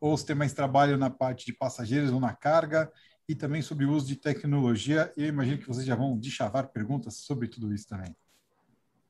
[0.00, 2.90] ou se tem mais trabalho na parte de passageiros ou na carga,
[3.28, 5.12] e também sobre o uso de tecnologia.
[5.16, 8.14] Eu imagino que vocês já vão deschavar perguntas sobre tudo isso também.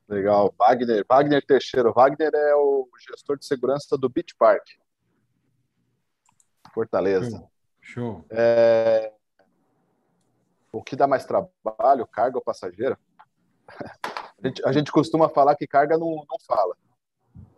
[0.07, 0.53] Legal.
[0.57, 1.91] Wagner, Wagner Teixeira.
[1.91, 4.63] Wagner é o gestor de segurança do Beach Park.
[6.73, 7.43] Fortaleza.
[7.81, 8.25] Show.
[8.29, 9.11] É...
[10.71, 12.97] O que dá mais trabalho, carga ou passageiro?
[14.37, 16.75] A gente, a gente costuma falar que carga não, não fala,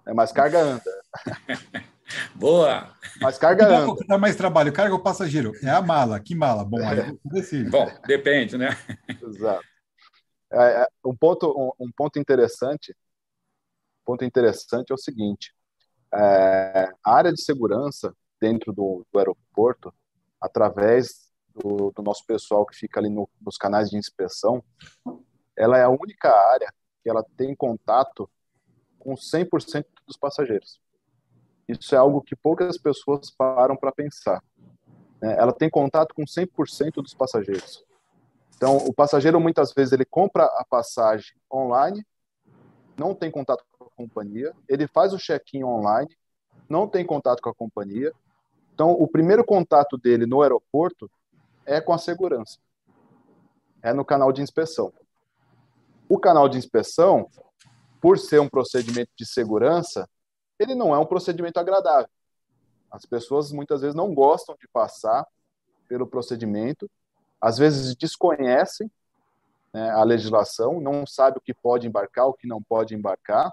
[0.07, 1.01] é, mas carga anda.
[2.33, 2.89] Boa!
[3.21, 3.91] Mas carga que dá, anda.
[3.91, 5.51] O que dá mais trabalho, carga ou passageiro?
[5.61, 6.19] É a mala.
[6.19, 6.63] Que mala?
[6.63, 7.13] Bom, aí é.
[7.25, 7.69] decide.
[7.69, 8.69] Bom, depende, né?
[9.21, 9.65] Exato.
[10.51, 12.95] É, é, um, ponto, um, um, ponto interessante
[14.07, 15.53] ponto interessante é o seguinte,
[16.13, 19.93] é, a área de segurança dentro do, do aeroporto,
[20.39, 24.63] através do, do, nosso pessoal que fica ali no, nos canais de inspeção,
[25.57, 28.29] ela é a única área que ela tem contato
[28.97, 30.79] com 100% dos passageiros.
[31.67, 34.41] Isso é algo que poucas pessoas param para pensar.
[35.21, 35.35] Né?
[35.37, 37.83] Ela tem contato com 100% dos passageiros.
[38.57, 42.03] Então, o passageiro muitas vezes ele compra a passagem online,
[42.97, 46.09] não tem contato com a companhia, ele faz o check-in online,
[46.67, 48.11] não tem contato com a companhia,
[48.73, 51.09] então, o primeiro contato dele no aeroporto
[51.65, 52.59] é com a segurança,
[53.81, 54.93] é no canal de inspeção.
[56.07, 57.27] O canal de inspeção,
[57.99, 60.07] por ser um procedimento de segurança,
[60.59, 62.09] ele não é um procedimento agradável.
[62.91, 65.27] As pessoas muitas vezes não gostam de passar
[65.87, 66.87] pelo procedimento,
[67.41, 68.91] às vezes desconhecem
[69.73, 73.51] né, a legislação, não sabe o que pode embarcar, o que não pode embarcar,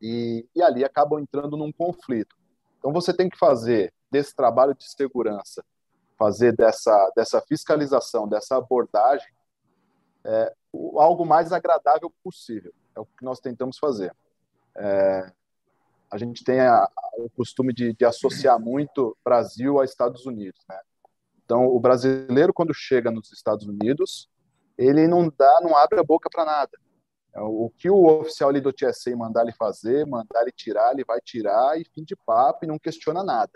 [0.00, 2.36] e, e ali acabam entrando num conflito.
[2.78, 5.64] Então você tem que fazer desse trabalho de segurança,
[6.18, 9.32] fazer dessa, dessa fiscalização, dessa abordagem,
[10.24, 10.54] é,
[10.96, 12.72] algo mais agradável possível.
[12.94, 14.14] É o que nós tentamos fazer.
[14.76, 15.32] É,
[16.10, 20.78] a gente tem a, o costume de, de, associar muito Brasil a Estados Unidos, né?
[21.44, 24.28] Então, o brasileiro, quando chega nos Estados Unidos,
[24.78, 26.78] ele não dá, não abre a boca para nada.
[27.34, 31.04] É, o que o oficial ali do TSA mandar ele fazer, mandar ele tirar, ele
[31.04, 33.52] vai tirar e fim de papo e não questiona nada.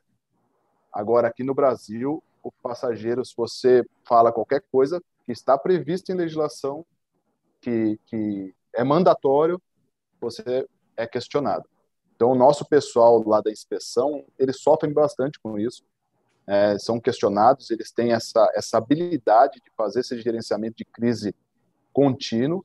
[0.92, 6.16] Agora, aqui no Brasil, o passageiro, se você fala qualquer coisa que está previsto em
[6.16, 6.84] legislação,
[7.60, 9.60] que, que é mandatório,
[10.20, 10.66] você
[10.96, 11.68] é questionado.
[12.16, 15.84] Então, o nosso pessoal lá da inspeção, eles sofrem bastante com isso.
[16.48, 21.34] É, são questionados, eles têm essa, essa habilidade de fazer esse gerenciamento de crise
[21.92, 22.64] contínuo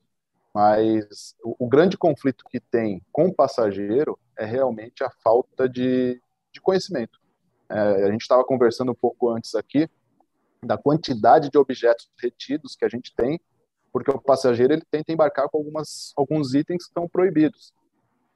[0.54, 6.20] Mas o, o grande conflito que tem com o passageiro é realmente a falta de,
[6.52, 7.20] de conhecimento.
[7.68, 9.88] É, a gente estava conversando um pouco antes aqui
[10.62, 13.38] da quantidade de objetos retidos que a gente tem,
[13.92, 17.72] porque o passageiro ele tenta embarcar com algumas, alguns itens que estão proibidos.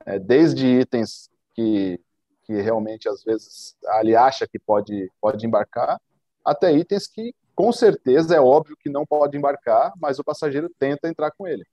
[0.05, 2.01] É, desde itens que,
[2.49, 6.01] que realmente, às vezes, ele acha que pode, pode embarcar,
[6.43, 11.09] até itens que, com certeza, é óbvio que não pode embarcar, mas o passageiro tenta
[11.09, 11.67] entrar com ele.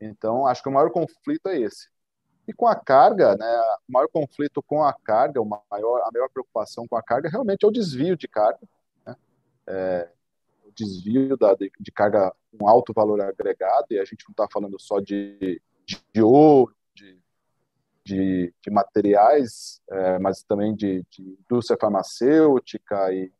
[0.00, 1.90] Então, acho que o maior conflito é esse.
[2.48, 6.30] E com a carga, né, o maior conflito com a carga, o maior, a maior
[6.30, 8.60] preocupação com a carga realmente é o desvio de carga,
[9.06, 9.14] né?
[9.66, 10.08] é,
[10.64, 14.48] o desvio da, de, de, carga com alto valor agregado, e a gente não está
[14.50, 16.74] falando só de, de ouro,
[18.04, 23.32] de, de, materiais, é, mas também de, de indústria farmacêutica e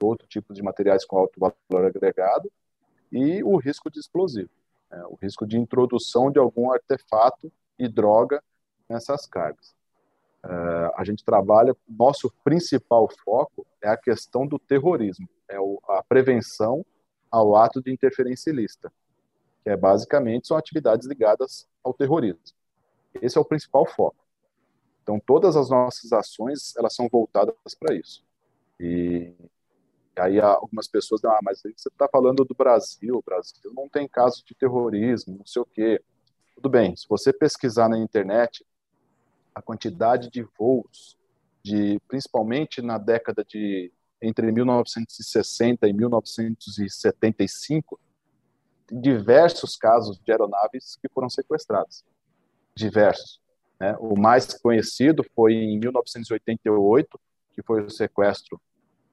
[0.00, 2.52] outro tipo de materiais com alto valor agregado,
[3.10, 4.50] e o risco de explosivo
[4.94, 8.42] é, o risco de introdução de algum artefato e droga
[8.88, 9.74] nessas cargas.
[10.44, 10.48] É,
[10.96, 16.84] a gente trabalha, nosso principal foco é a questão do terrorismo, é o, a prevenção
[17.30, 18.92] ao ato de interferência ilícita,
[19.62, 22.40] que é basicamente são atividades ligadas ao terrorismo.
[23.20, 24.24] Esse é o principal foco.
[25.02, 28.24] Então, todas as nossas ações elas são voltadas para isso.
[28.80, 29.32] E
[30.16, 34.44] aí algumas pessoas, ah, mas você está falando do Brasil, o Brasil não tem caso
[34.44, 36.02] de terrorismo, não sei o quê.
[36.54, 38.64] Tudo bem, se você pesquisar na internet,
[39.54, 41.18] a quantidade de voos,
[41.62, 43.92] de principalmente na década de
[44.22, 48.00] entre 1960 e 1975,
[48.90, 52.04] diversos casos de aeronaves que foram sequestradas.
[52.76, 53.40] Diversos.
[53.80, 53.96] Né?
[53.98, 57.20] O mais conhecido foi em 1988,
[57.52, 58.60] que foi o sequestro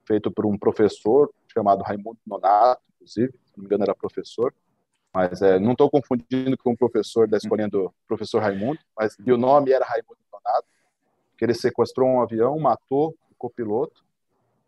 [0.05, 4.53] feito por um professor chamado Raimundo Nonato, inclusive, se não me engano era professor,
[5.13, 9.31] mas é, não estou confundindo com o professor da escolinha do professor Raimundo, mas e
[9.31, 10.67] o nome era Raimundo Nonato,
[11.37, 14.03] que ele sequestrou um avião, matou o copiloto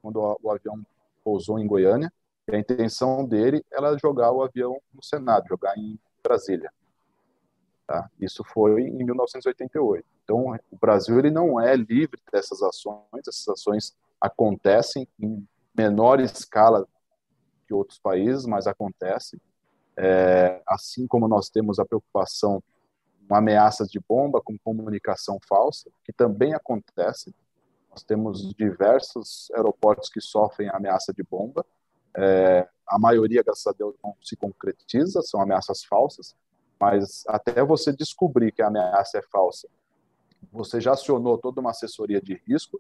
[0.02, 0.86] quando o, avião
[1.24, 2.12] pousou em Goiânia,
[2.46, 6.70] e a intenção dele era jogar o avião no Senado, jogar em Brasília.
[7.86, 8.10] Tá?
[8.20, 10.06] Isso foi em 1988.
[10.24, 16.88] Então, o Brasil ele não é livre dessas ações, essas ações acontecem em menor escala
[17.68, 19.40] que outros países, mas acontecem.
[19.98, 22.64] É, assim como nós temos a preocupação
[23.28, 27.34] com ameaças de bomba, com comunicação falsa, que também acontece.
[27.90, 31.66] Nós temos diversos aeroportos que sofrem ameaça de bomba.
[32.16, 36.36] É, a maioria, graças a Deus, não se concretiza, são ameaças falsas,
[36.84, 39.70] mas até você descobrir que a ameaça é falsa,
[40.52, 42.78] você já acionou toda uma assessoria de risco,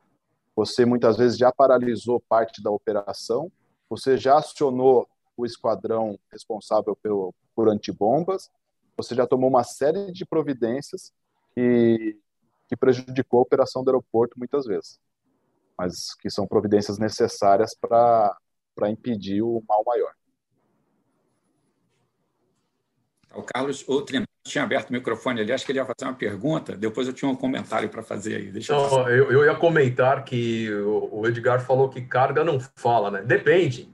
[0.53, 3.49] você muitas vezes já paralisou parte da operação,
[3.89, 8.51] você já acionou o esquadrão responsável pelo, por antibombas,
[8.97, 11.13] você já tomou uma série de providências
[11.55, 12.19] que,
[12.67, 14.99] que prejudicou a operação do aeroporto muitas vezes,
[15.77, 18.37] mas que são providências necessárias para
[18.89, 20.13] impedir o mal maior.
[23.33, 26.13] O Carlos, o treinador tinha aberto o microfone ali, acho que ele ia fazer uma
[26.13, 28.51] pergunta, depois eu tinha um comentário para fazer aí.
[28.51, 33.21] Deixa não, eu, eu, ia comentar que o Edgar falou que carga não fala, né?
[33.21, 33.89] Depende.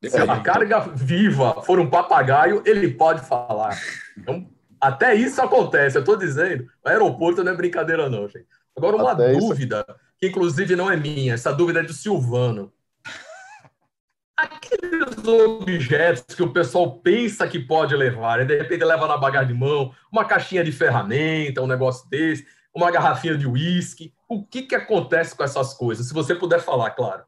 [0.00, 0.24] Depende.
[0.24, 3.78] Se a carga viva for um papagaio, ele pode falar.
[4.16, 4.46] Então,
[4.80, 6.68] até isso acontece, eu estou dizendo.
[6.84, 8.46] O aeroporto não é brincadeira, não, gente.
[8.76, 9.98] Agora, uma até dúvida, isso...
[10.18, 12.72] que inclusive não é minha, essa dúvida é do Silvano
[14.44, 19.48] aqueles objetos que o pessoal pensa que pode levar, e de repente leva na bagagem
[19.48, 24.12] de mão, uma caixinha de ferramenta, um negócio desse, uma garrafinha de uísque.
[24.28, 26.08] O que, que acontece com essas coisas?
[26.08, 27.24] Se você puder falar, claro.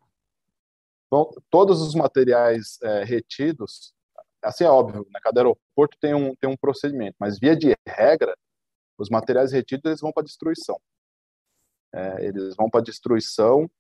[1.11, 3.95] Bom, todos os materiais é, retidos,
[4.43, 5.21] assim é óbvio, né?
[5.23, 8.37] cada aeroporto tem um, tem um procedimento, mas via de regra,
[8.99, 10.81] os materiais retidos eles vão para destruição.
[11.95, 13.71] É, eles vão para destruição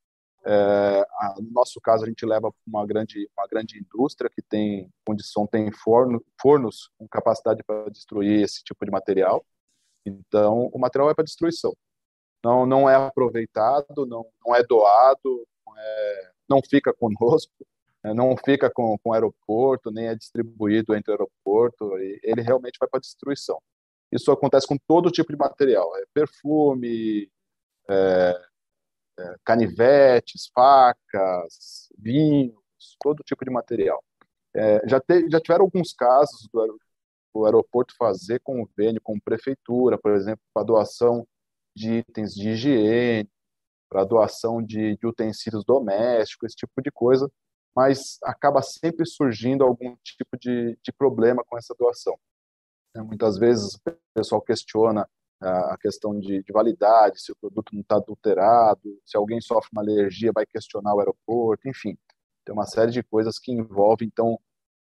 [1.41, 5.73] no nosso caso, a gente leva uma grande, uma grande indústria que tem condição, tem
[5.73, 9.45] forno, fornos com capacidade para destruir esse tipo de material.
[10.05, 11.75] Então, o material é para destruição.
[12.45, 17.53] Não, não é aproveitado, não, não é doado, não, é, não fica conosco,
[18.05, 21.97] né, não fica com, com o aeroporto, nem é distribuído entre o aeroporto.
[22.23, 23.61] Ele realmente vai para destruição.
[24.13, 27.29] Isso acontece com todo tipo de material, é perfume,
[27.89, 28.46] é, é,
[29.45, 32.57] canivetes, facas, vinhos,
[33.01, 34.03] todo tipo de material.
[34.55, 36.79] É, já, te, já tiveram alguns casos do,
[37.45, 41.27] aeroporto fazer convênio com prefeitura, por exemplo, para doação
[41.75, 43.31] de itens de higiene,
[43.91, 47.31] para doação de, de, utensílios domésticos, esse tipo de coisa,
[47.75, 52.19] mas acaba sempre surgindo algum tipo de, de problema com essa doação.
[52.95, 53.03] Né?
[53.03, 53.81] Muitas vezes o
[54.15, 55.07] pessoal questiona
[55.41, 59.83] a questão de, de validade, se o produto não está adulterado, se alguém sofre uma
[59.83, 61.97] alergia, vai questionar o aeroporto, enfim.
[62.45, 64.39] Tem uma série de coisas que envolvem, então,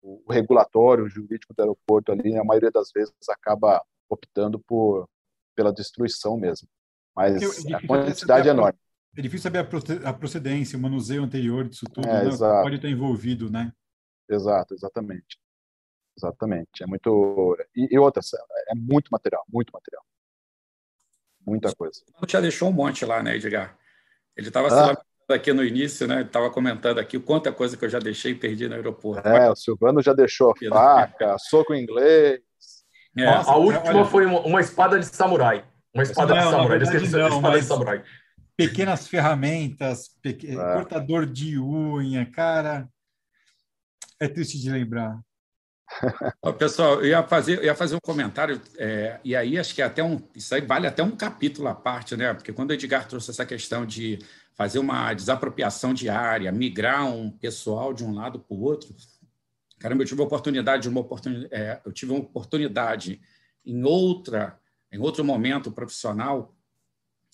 [0.02, 5.08] o regulatório, o jurídico do aeroporto ali, a maioria das vezes acaba optando por
[5.56, 6.68] pela destruição mesmo.
[7.16, 8.78] Mas é a quantidade é enorme.
[9.16, 9.66] É difícil saber
[10.04, 12.62] a procedência, o manuseio anterior disso tudo, é, né?
[12.62, 13.72] pode estar envolvido, né?
[14.28, 15.38] Exato, exatamente.
[16.16, 16.82] Exatamente.
[16.82, 17.56] É muito.
[17.74, 18.34] E, e outras,
[18.68, 20.04] é muito material, muito material.
[21.46, 22.00] Muita coisa.
[22.20, 23.76] O já deixou um monte lá, né, Edgar?
[24.36, 25.34] Ele estava ah.
[25.34, 26.22] aqui no início, né?
[26.22, 29.26] Estava comentando aqui o quanta coisa que eu já deixei e perdi no aeroporto.
[29.26, 32.40] É, o Silvano já deixou faca, soco em inglês.
[33.16, 35.64] É, a última olha, foi uma, uma, espada de samurai.
[35.94, 36.78] Uma espada não, de samurai.
[36.78, 38.04] Verdade, não, espada de samurai.
[38.56, 40.50] Pequenas ferramentas, pequ...
[40.50, 40.74] é.
[40.74, 42.88] cortador de unha, cara.
[44.20, 45.18] É triste de lembrar.
[46.58, 50.02] Pessoal, eu ia fazer, eu ia fazer um comentário, é, e aí acho que até
[50.02, 52.34] um, isso aí vale até um capítulo à parte, né?
[52.34, 54.18] Porque quando o Edgar trouxe essa questão de
[54.54, 58.94] fazer uma desapropriação diária, migrar um pessoal de um lado para o outro,
[59.78, 63.20] caramba, eu tive uma oportunidade, uma oportunidade, é, eu tive uma oportunidade
[63.64, 64.58] em outra,
[64.92, 66.54] em outro momento profissional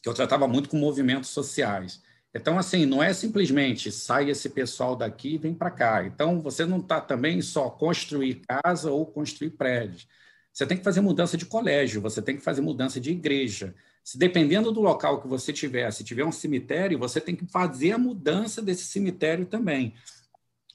[0.02, 2.02] que eu tratava muito com movimentos sociais.
[2.34, 6.04] Então, assim, não é simplesmente sai esse pessoal daqui e vem para cá.
[6.04, 10.08] Então, você não está também só construir casa ou construir prédios.
[10.52, 13.74] Você tem que fazer mudança de colégio, você tem que fazer mudança de igreja.
[14.04, 17.92] Se dependendo do local que você tiver, se tiver um cemitério, você tem que fazer
[17.92, 19.94] a mudança desse cemitério também.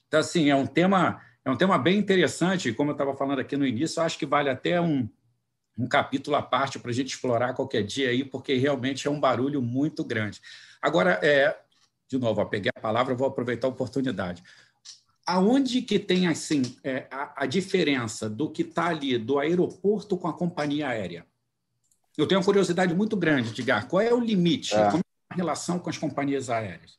[0.06, 3.56] Então, assim, é um tema, é um tema bem interessante, como eu estava falando aqui
[3.56, 5.08] no início, eu acho que vale até um,
[5.76, 9.20] um capítulo à parte para a gente explorar qualquer dia aí, porque realmente é um
[9.20, 10.40] barulho muito grande.
[10.82, 11.58] Agora, é,
[12.08, 14.42] de novo, peguei a palavra, vou aproveitar a oportunidade.
[15.26, 20.26] Aonde que tem assim é, a, a, diferença do que está ali do aeroporto com
[20.26, 21.26] a companhia aérea?
[22.16, 23.86] Eu tenho uma curiosidade muito grande, Edgar.
[23.86, 24.74] Qual é o limite?
[24.74, 24.90] É.
[24.90, 26.96] Como é a relação com as companhias aéreas?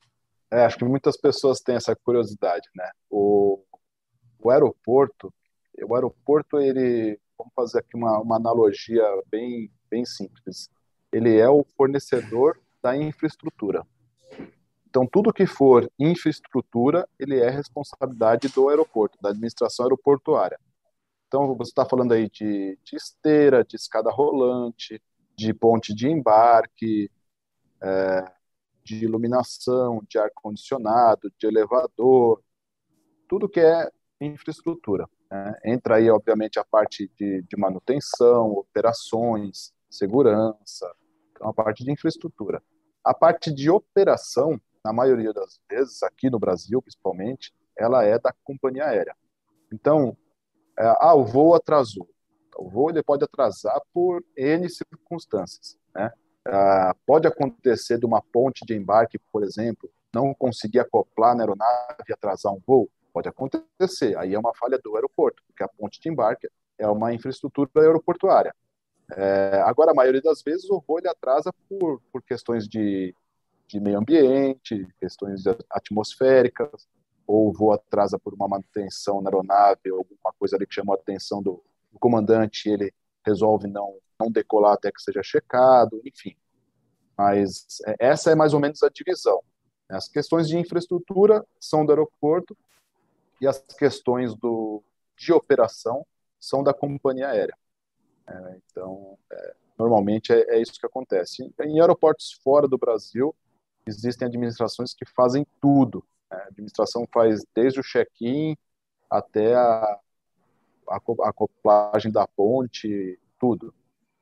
[0.52, 2.90] É, acho que muitas pessoas têm essa curiosidade, né?
[3.10, 3.64] O,
[4.40, 5.34] o aeroporto,
[5.84, 10.70] o aeroporto, ele, vamos fazer aqui uma, uma analogia bem, bem simples.
[11.12, 13.86] Ele é o fornecedor da infraestrutura.
[14.90, 20.60] Então, tudo que for infraestrutura, ele é responsabilidade do aeroporto, da administração aeroportuária.
[21.28, 25.00] Então, você está falando aí de, de, esteira, de escada rolante,
[25.38, 27.12] de ponte de embarque,
[27.82, 28.32] é,
[28.84, 32.42] de iluminação, de ar-condicionado, de elevador,
[33.28, 35.08] tudo que é infraestrutura.
[35.32, 35.54] Né?
[35.66, 40.92] Entra aí, obviamente, a parte de, de manutenção, operações, segurança,
[41.42, 42.62] uma parte de infraestrutura.
[43.04, 48.34] A parte de operação, na maioria das vezes, aqui no Brasil principalmente, ela é da
[48.44, 49.16] companhia aérea.
[49.72, 50.18] Então,
[50.78, 52.10] é, ah, o voo atrasou.
[52.58, 55.78] O voo ele pode atrasar por N circunstâncias.
[55.96, 56.12] Né?
[56.46, 62.04] Ah, pode acontecer de uma ponte de embarque, por exemplo, não conseguir acoplar na aeronave
[62.08, 62.90] e atrasar um voo.
[63.14, 64.18] Pode acontecer.
[64.18, 68.54] Aí é uma falha do aeroporto, porque a ponte de embarque é uma infraestrutura aeroportuária.
[69.16, 73.16] É, agora, a maioria das vezes, o voo ele atrasa por, por questões de,
[73.68, 76.88] de meio ambiente, questões atmosféricas,
[77.26, 80.98] ou o voo atrasa por uma manutenção na aeronave, alguma coisa ali que chamou a
[80.98, 82.94] atenção do, do comandante, ele
[83.26, 86.36] resolve não, não decolar até que seja checado, enfim.
[87.18, 89.42] Mas é, essa é mais ou menos a divisão.
[89.90, 92.56] As questões de infraestrutura são do aeroporto
[93.42, 94.84] e as questões do,
[95.18, 96.06] de operação
[96.40, 97.58] são da companhia aérea.
[98.30, 101.52] É, então, é, normalmente é, é, isso que acontece.
[101.62, 103.36] Em aeroportos fora do Brasil,
[103.86, 106.06] existem administrações que fazem tudo.
[106.30, 106.38] Né?
[106.38, 108.56] A administração faz desde o check-in
[109.10, 110.00] até a,
[110.90, 113.74] a acoplagem da ponte, tudo.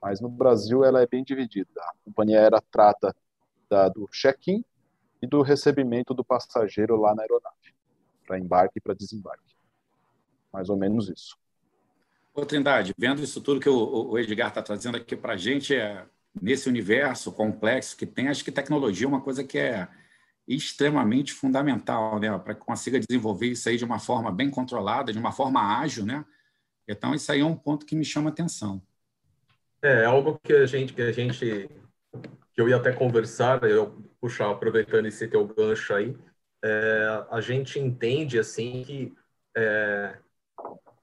[0.01, 1.81] Mas no Brasil ela é bem dividida.
[1.81, 3.13] A companhia aérea trata
[3.69, 4.63] da, do check-in
[5.21, 7.73] e do recebimento do passageiro lá na aeronave,
[8.25, 9.55] para embarque e para desembarque.
[10.53, 11.37] Mais ou menos isso.
[12.37, 15.73] Ô, Trindade, vendo isso tudo que o, o Edgar está trazendo aqui para a gente,
[15.73, 16.05] é,
[16.39, 19.87] nesse universo complexo que tem, acho que tecnologia é uma coisa que é
[20.47, 25.17] extremamente fundamental, né, para que consiga desenvolver isso aí de uma forma bem controlada, de
[25.17, 26.23] uma forma ágil, né?
[26.87, 28.83] Então isso aí é um ponto que me chama atenção.
[29.81, 31.67] É, é algo que a gente que a gente
[32.53, 36.15] que eu ia até conversar, eu puxar aproveitando esse teu gancho aí,
[36.63, 39.15] é, a gente entende assim que
[39.55, 40.19] é,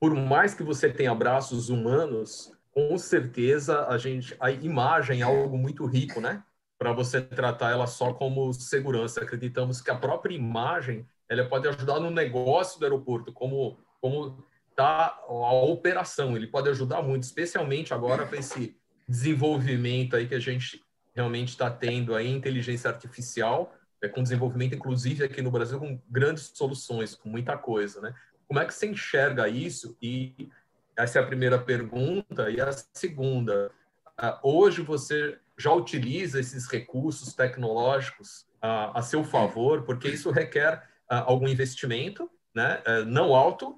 [0.05, 5.57] por mais que você tenha braços humanos, com certeza a gente a imagem é algo
[5.57, 6.43] muito rico, né?
[6.79, 9.23] Para você tratar ela só como segurança.
[9.23, 15.19] Acreditamos que a própria imagem ela pode ajudar no negócio do aeroporto, como como está
[15.27, 16.37] a operação.
[16.37, 18.77] Ele pode ajudar muito, especialmente agora com esse
[19.09, 20.83] desenvolvimento aí que a gente
[21.15, 26.53] realmente está tendo aí inteligência artificial, é, com desenvolvimento inclusive aqui no Brasil com grandes
[26.55, 28.15] soluções, com muita coisa, né?
[28.55, 29.97] Como é que você enxerga isso?
[30.01, 30.49] E
[30.97, 32.49] essa é a primeira pergunta.
[32.49, 33.69] E a segunda,
[34.17, 40.89] uh, hoje você já utiliza esses recursos tecnológicos uh, a seu favor, porque isso requer
[41.11, 42.81] uh, algum investimento, né?
[43.09, 43.77] não alto,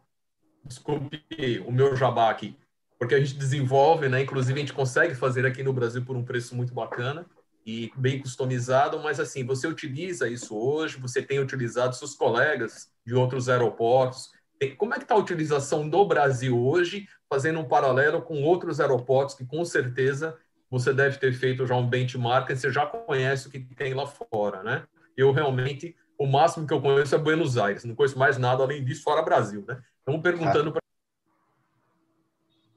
[0.63, 1.25] desculpe
[1.67, 2.55] o meu jabá aqui,
[2.99, 4.21] porque a gente desenvolve, né?
[4.21, 7.25] Inclusive a gente consegue fazer aqui no Brasil por um preço muito bacana
[7.65, 13.15] e bem customizado, mas assim, você utiliza isso hoje, você tem utilizado seus colegas de
[13.15, 14.36] outros aeroportos.
[14.77, 19.35] Como é que está a utilização do Brasil hoje, fazendo um paralelo com outros aeroportos
[19.35, 20.37] que com certeza
[20.71, 24.63] você deve ter feito já um benchmark, você já conhece o que tem lá fora,
[24.63, 24.85] né?
[25.17, 28.85] Eu realmente, o máximo que eu conheço é Buenos Aires, não conheço mais nada além
[28.85, 29.81] disso fora Brasil, né?
[30.01, 30.81] Estamos perguntando para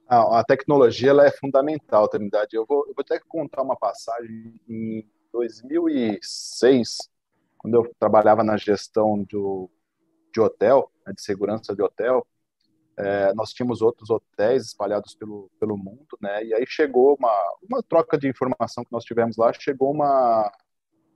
[0.10, 2.56] a, a tecnologia ela é fundamental, Trindade.
[2.56, 6.98] Eu vou, eu vou até contar uma passagem em 2006,
[7.60, 9.70] quando eu trabalhava na gestão do,
[10.34, 12.26] de hotel, né, de segurança de hotel.
[12.98, 16.44] É, nós tínhamos outros hotéis espalhados pelo, pelo mundo, né?
[16.44, 17.34] E aí chegou uma,
[17.64, 20.52] uma troca de informação que nós tivemos lá, chegou uma,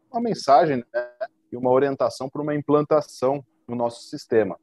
[0.09, 1.09] uma mensagem né,
[1.51, 4.57] e uma orientação para uma implantação no nosso sistema.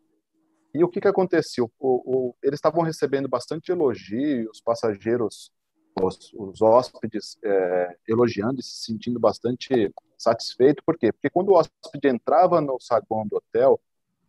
[0.75, 1.71] E o que, que aconteceu?
[1.79, 5.53] O, o, eles estavam recebendo bastante elogio, os passageiros,
[6.01, 10.83] os, os hóspedes é, elogiando e se sentindo bastante satisfeito.
[10.87, 11.13] Por quê?
[11.13, 13.79] Porque quando o hóspede entrava no saguão do hotel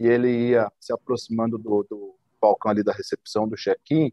[0.02, 4.12] e ele ia se aproximando do, do balcão ali da recepção, do check-in,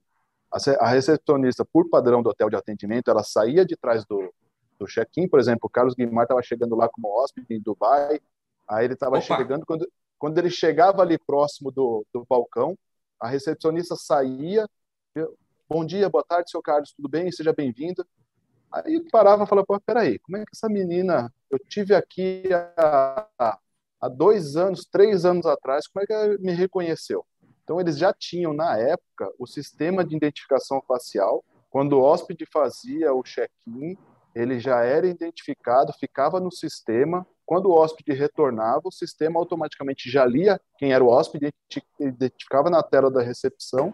[0.78, 4.32] a recepcionista, por padrão do hotel de atendimento, ela saía de trás do,
[4.78, 5.28] do check-in.
[5.28, 8.20] Por exemplo, o Carlos Guimar estava chegando lá como hóspede em Dubai,
[8.68, 9.86] aí ele estava chegando quando
[10.18, 12.76] quando ele chegava ali próximo do, do balcão,
[13.20, 14.66] a recepcionista saía,
[15.68, 17.30] bom dia, boa tarde, seu Carlos, tudo bem?
[17.30, 18.04] Seja bem-vindo.
[18.70, 22.42] Aí parava e falava, pô, peraí, como é que essa menina, eu tive aqui
[22.76, 23.58] há,
[24.00, 27.24] há dois anos, três anos atrás, como é que me reconheceu?
[27.62, 31.44] Então, eles já tinham, na época, o sistema de identificação facial.
[31.68, 33.96] Quando o hóspede fazia o check-in,
[34.34, 40.24] ele já era identificado, ficava no sistema, quando o hóspede retornava, o sistema automaticamente já
[40.24, 41.52] lia quem era o hóspede,
[41.98, 43.92] identificava na tela da recepção,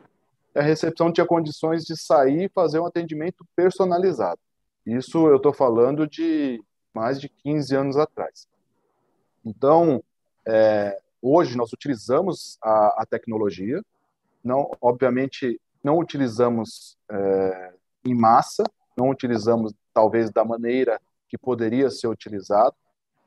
[0.55, 4.41] e a recepção tinha condições de sair e fazer um atendimento personalizado.
[4.87, 8.47] Isso eu estou falando de mais de 15 anos atrás.
[9.45, 10.03] Então,
[10.47, 13.83] é, hoje nós utilizamos a, a, tecnologia,
[14.43, 17.75] não, obviamente não utilizamos é,
[18.05, 18.65] em massa,
[18.97, 22.75] não utilizamos talvez da maneira que poderia ser utilizado,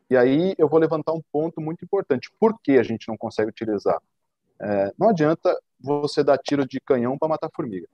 [0.09, 2.31] e aí eu vou levantar um ponto muito importante.
[2.39, 4.01] Por que a gente não consegue utilizar?
[4.59, 7.87] É, não adianta você dar tiro de canhão para matar formiga.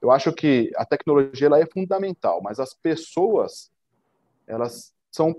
[0.00, 3.70] Eu acho que a tecnologia ela é fundamental, mas as pessoas
[4.46, 5.34] elas são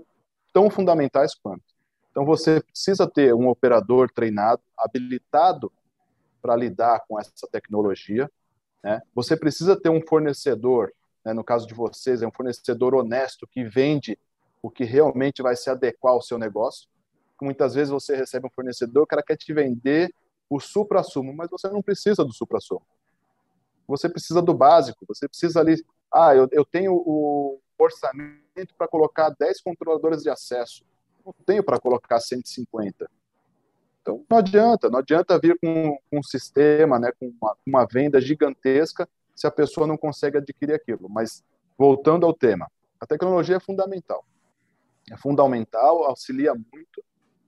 [0.52, 1.73] tão fundamentais quanto.
[2.14, 5.72] Então você precisa ter um operador treinado, habilitado
[6.40, 8.30] para lidar com essa tecnologia.
[8.84, 9.02] Né?
[9.16, 10.92] Você precisa ter um fornecedor,
[11.24, 11.32] né?
[11.32, 14.16] no caso de vocês, é um fornecedor honesto que vende
[14.62, 16.88] o que realmente vai se adequar ao seu negócio.
[17.42, 20.14] Muitas vezes você recebe um fornecedor, o cara quer te vender
[20.48, 22.86] o supra-sumo, mas você não precisa do supra-sumo.
[23.88, 29.34] Você precisa do básico, você precisa ali, ah, eu, eu tenho o orçamento para colocar
[29.36, 30.84] 10 controladores de acesso,
[31.24, 33.08] não tenho para colocar 150.
[34.02, 39.08] Então, não adianta, não adianta vir com, um sistema, né, com uma, uma venda gigantesca,
[39.34, 41.08] se a pessoa não consegue adquirir aquilo.
[41.08, 41.42] Mas,
[41.78, 42.70] voltando ao tema,
[43.00, 44.24] a tecnologia é fundamental
[45.10, 47.04] é fundamental, auxilia muito.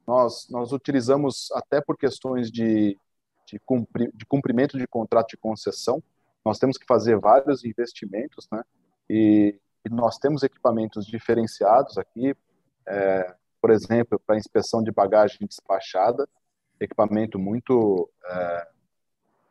[0.07, 2.99] Nós, nós utilizamos até por questões de,
[3.47, 6.03] de, cumpri, de cumprimento de contrato de concessão,
[6.45, 8.62] nós temos que fazer vários investimentos, né?
[9.11, 12.37] E, e nós temos equipamentos diferenciados aqui,
[12.87, 13.35] é,
[13.67, 16.29] por exemplo, para inspeção de bagagem despachada,
[16.79, 18.69] equipamento muito é,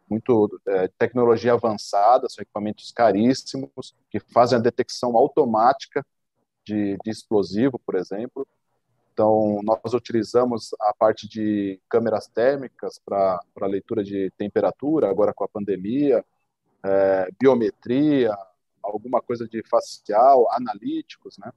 [0.10, 6.06] muito é, tecnologia avançada, são equipamentos caríssimos que fazem a detecção automática
[6.64, 8.48] de, de explosivo, por exemplo.
[9.12, 15.50] Então, nós utilizamos a parte de câmeras térmicas para leitura de temperatura, agora com a
[15.50, 16.24] pandemia,
[16.86, 18.34] é, biometria,
[18.82, 21.52] alguma coisa de facial, analíticos, né?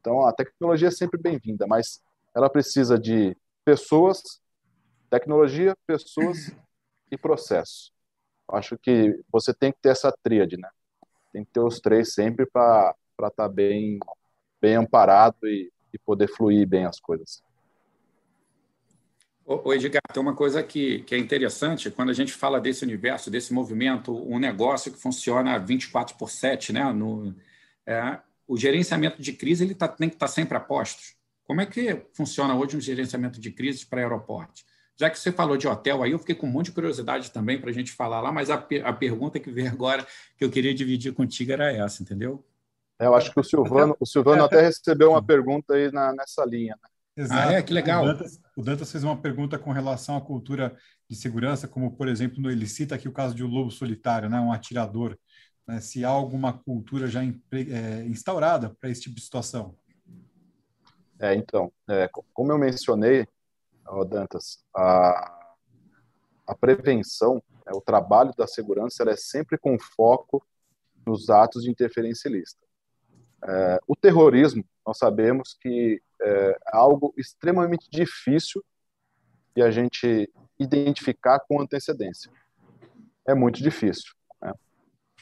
[0.00, 2.02] Então, a tecnologia é sempre bem-vinda, mas
[2.34, 4.40] ela precisa de pessoas,
[5.10, 6.50] tecnologia, pessoas
[7.10, 7.92] e processo.
[8.48, 10.68] Acho que você tem que ter essa tríade, né?
[11.32, 13.98] Tem que ter os três sempre para estar tá bem
[14.60, 17.42] bem amparado e, e poder fluir bem as coisas.
[19.44, 23.30] Ô, Edgar, tem uma coisa que, que é interessante, quando a gente fala desse universo,
[23.30, 26.84] desse movimento, um negócio que funciona 24 por 7, né?
[26.92, 27.34] No,
[27.86, 28.20] é,
[28.50, 31.14] o gerenciamento de crise ele tá, tem que estar tá sempre a postos.
[31.44, 34.62] Como é que funciona hoje um gerenciamento de crise para aeroporto?
[34.98, 37.60] Já que você falou de hotel, aí eu fiquei com um monte de curiosidade também
[37.60, 40.04] para a gente falar lá, mas a, a pergunta que veio agora,
[40.36, 42.44] que eu queria dividir contigo, era essa, entendeu?
[42.98, 46.44] É, eu acho que o Silvano, o Silvano até recebeu uma pergunta aí na, nessa
[46.44, 46.76] linha.
[46.82, 47.22] Né?
[47.22, 47.50] Exato.
[47.50, 47.62] Ah, é?
[47.62, 48.02] Que legal.
[48.02, 50.76] O Dantas, o Dantas, fez uma pergunta com relação à cultura
[51.08, 54.40] de segurança, como, por exemplo, ele cita aqui o caso de um lobo solitário, né,
[54.40, 55.16] um atirador.
[55.66, 59.76] Né, se há alguma cultura já é, instaurada para esse tipo de situação.
[61.18, 63.26] É, então, é, como eu mencionei,
[64.08, 65.54] Dantas, a,
[66.46, 70.44] a prevenção, é, o trabalho da segurança, é sempre com foco
[71.06, 72.64] nos atos de interferência ilícita.
[73.42, 78.62] É, o terrorismo, nós sabemos que é algo extremamente difícil
[79.54, 82.30] de a gente identificar com antecedência.
[83.26, 84.19] É muito difícil, né?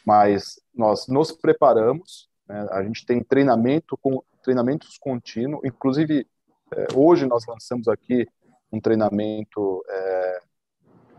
[0.07, 2.67] Mas nós nos preparamos, né?
[2.71, 6.27] a gente tem treinamento com treinamentos contínuos, inclusive
[6.73, 8.27] é, hoje nós lançamos aqui
[8.73, 10.41] um treinamento é,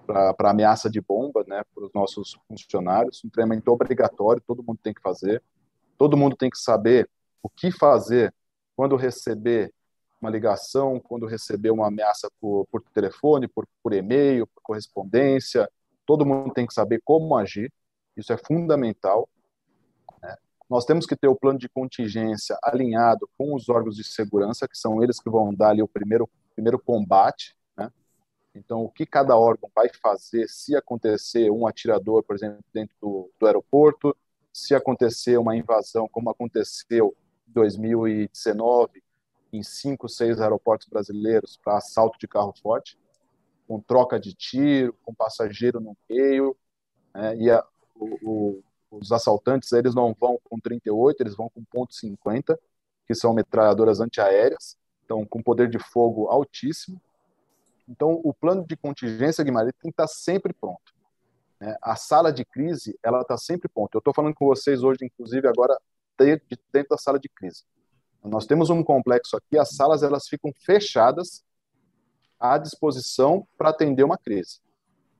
[0.05, 4.93] para ameaça de bomba, né, para os nossos funcionários, um treinamento obrigatório, todo mundo tem
[4.93, 5.41] que fazer,
[5.97, 7.07] todo mundo tem que saber
[7.43, 8.33] o que fazer
[8.75, 9.71] quando receber
[10.21, 15.69] uma ligação, quando receber uma ameaça por, por telefone, por, por e-mail, por correspondência,
[16.05, 17.71] todo mundo tem que saber como agir,
[18.19, 19.27] isso é fundamental.
[20.21, 20.35] Né?
[20.69, 24.77] Nós temos que ter o plano de contingência alinhado com os órgãos de segurança, que
[24.77, 27.55] são eles que vão dar ali o primeiro, primeiro combate.
[27.77, 27.91] Né?
[28.53, 33.31] Então, o que cada órgão vai fazer se acontecer um atirador, por exemplo, dentro do,
[33.39, 34.15] do aeroporto,
[34.53, 37.15] se acontecer uma invasão, como aconteceu
[37.47, 39.03] 2019
[39.51, 42.97] em cinco, seis aeroportos brasileiros para assalto de carro forte,
[43.67, 46.55] com troca de tiro, com passageiro no meio,
[47.13, 47.35] né?
[47.37, 47.63] e a,
[47.99, 52.57] o, os assaltantes eles não vão com 38, eles vão com ponto .50,
[53.05, 57.01] que são metralhadoras antiaéreas, então com poder de fogo altíssimo.
[57.87, 60.93] Então o plano de contingência Guimarães tem que estar sempre pronto.
[61.59, 61.75] Né?
[61.81, 63.97] A sala de crise ela está sempre pronta.
[63.97, 65.77] Eu estou falando com vocês hoje, inclusive agora
[66.17, 67.63] dentro da sala de crise.
[68.23, 71.43] Nós temos um complexo aqui, as salas elas ficam fechadas
[72.39, 74.59] à disposição para atender uma crise.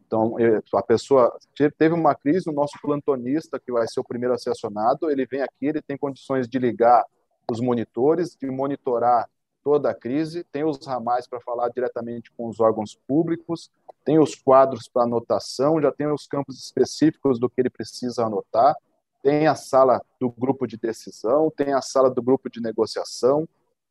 [0.10, 0.36] Então,
[0.74, 1.32] a pessoa
[1.78, 5.68] teve uma crise, o nosso plantonista, que vai ser o primeiro acionado, ele vem aqui,
[5.68, 7.06] ele tem condições de ligar
[7.50, 9.30] os monitores, de monitorar
[9.64, 13.70] toda a crise, tem os ramais para falar diretamente com os órgãos públicos,
[14.04, 18.76] tem os quadros para anotação, já tem os campos específicos do que ele precisa anotar
[19.22, 23.48] tem a sala do grupo de decisão, tem a sala do grupo de negociação,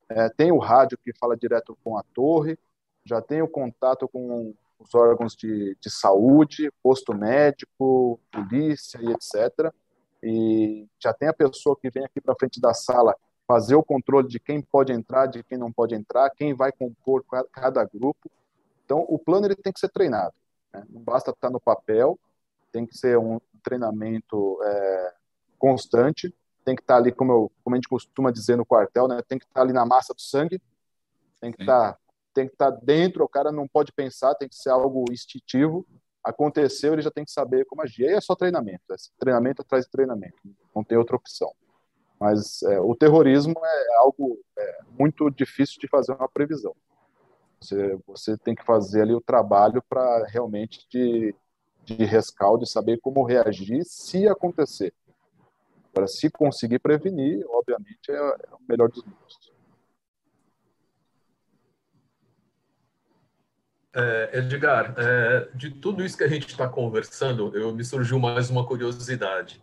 [0.08, 2.58] é, tem o rádio que fala direto com a torre,
[3.04, 9.72] já tem o contato com os órgãos de, de saúde, posto médico, polícia e etc.
[10.22, 13.14] E já tem a pessoa que vem aqui para frente da sala
[13.47, 17.24] fazer o controle de quem pode entrar, de quem não pode entrar, quem vai compor
[17.51, 18.31] cada grupo.
[18.85, 20.35] Então, o plano ele tem que ser treinado.
[20.72, 20.85] Né?
[20.91, 22.18] Não basta estar no papel,
[22.70, 25.14] tem que ser um treinamento é,
[25.59, 29.22] constante, tem que estar ali, como, eu, como a gente costuma dizer no quartel, né?
[29.26, 30.61] tem que estar ali na massa do sangue,
[31.41, 31.99] tem que estar,
[32.39, 35.84] tem que estar dentro, o cara não pode pensar, tem que ser algo instintivo.
[36.22, 38.07] Aconteceu, ele já tem que saber como agir.
[38.07, 40.36] Aí é só treinamento, é treinamento atrás de treinamento,
[40.74, 41.51] não tem outra opção.
[42.20, 46.74] Mas é, o terrorismo é algo é, muito difícil de fazer uma previsão.
[47.61, 51.34] Você, você tem que fazer ali o trabalho para realmente de,
[51.84, 54.95] de rescaldo, de saber como reagir se acontecer.
[55.93, 59.57] Agora, se conseguir prevenir, obviamente, é, é o melhor dos mundos.
[63.99, 68.49] É, Edgar, é, de tudo isso que a gente está conversando, eu me surgiu mais
[68.49, 69.61] uma curiosidade.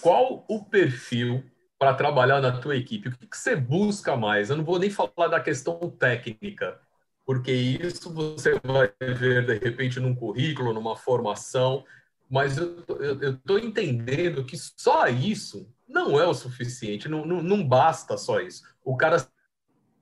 [0.00, 1.42] Qual o perfil
[1.78, 3.08] para trabalhar na tua equipe?
[3.08, 4.50] O que, que, você busca mais?
[4.50, 6.78] Eu não vou nem falar da questão técnica,
[7.24, 11.84] porque isso você vai ver de repente num currículo, numa formação
[12.32, 12.82] mas eu
[13.30, 18.62] estou entendendo que só isso não é o suficiente, não, não, não basta só isso.
[18.82, 19.18] O cara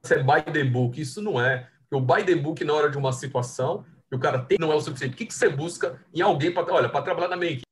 [0.01, 1.69] ser by the book, isso não é.
[1.91, 4.75] O by the book, na hora de uma situação, que o cara tem, não é
[4.75, 5.15] o suficiente.
[5.15, 7.67] O que, que você busca em alguém para olha, para trabalhar na minha equipe?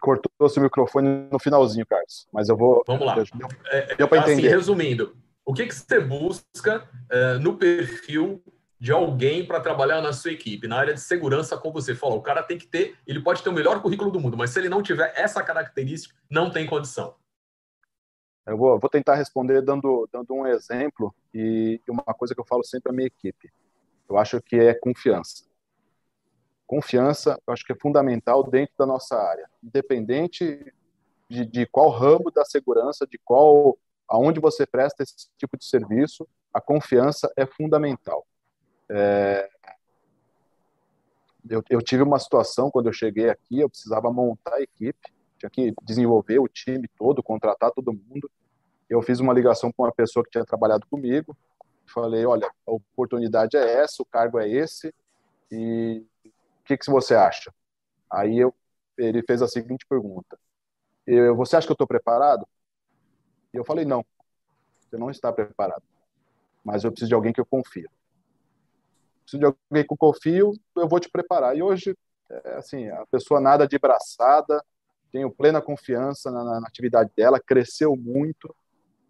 [0.00, 2.82] Cortou seu microfone no finalzinho, Carlos, mas eu vou.
[2.86, 3.14] Vamos lá.
[3.14, 4.48] Deu, é, deu para assim, entender.
[4.48, 5.14] resumindo,
[5.44, 8.42] o que, que você busca é, no perfil
[8.80, 12.18] de alguém para trabalhar na sua equipe, na área de segurança, como você falou.
[12.18, 14.58] O cara tem que ter, ele pode ter o melhor currículo do mundo, mas se
[14.58, 17.14] ele não tiver essa característica, não tem condição.
[18.46, 22.64] Eu vou, vou tentar responder dando, dando um exemplo e uma coisa que eu falo
[22.64, 23.52] sempre à minha equipe.
[24.08, 25.44] Eu acho que é confiança.
[26.66, 30.72] Confiança, eu acho que é fundamental dentro da nossa área, independente
[31.28, 33.78] de, de qual ramo da segurança, de qual,
[34.08, 38.26] aonde você presta esse tipo de serviço, a confiança é fundamental.
[38.88, 39.48] É,
[41.48, 45.12] eu, eu, tive uma situação quando eu cheguei aqui, eu precisava montar a equipe,
[45.48, 48.30] tinha que desenvolver o time todo, contratar todo mundo.
[48.88, 51.36] Eu fiz uma ligação com uma pessoa que tinha trabalhado comigo,
[51.86, 54.94] falei, olha, a oportunidade é essa, o cargo é esse,
[55.50, 57.52] e o que, que você acha?
[58.10, 58.54] Aí eu,
[58.98, 60.38] ele fez a seguinte pergunta:
[61.06, 62.46] eu, Você acha que eu estou preparado?
[63.52, 64.04] E eu falei: Não,
[64.80, 65.82] você não está preparado,
[66.64, 67.90] mas eu preciso de alguém que eu confio
[69.30, 71.56] preciso de alguém que eu confio, eu vou te preparar.
[71.56, 71.96] E hoje,
[72.28, 74.62] é, assim, a pessoa nada de braçada,
[75.12, 78.54] tenho plena confiança na, na atividade dela, cresceu muito.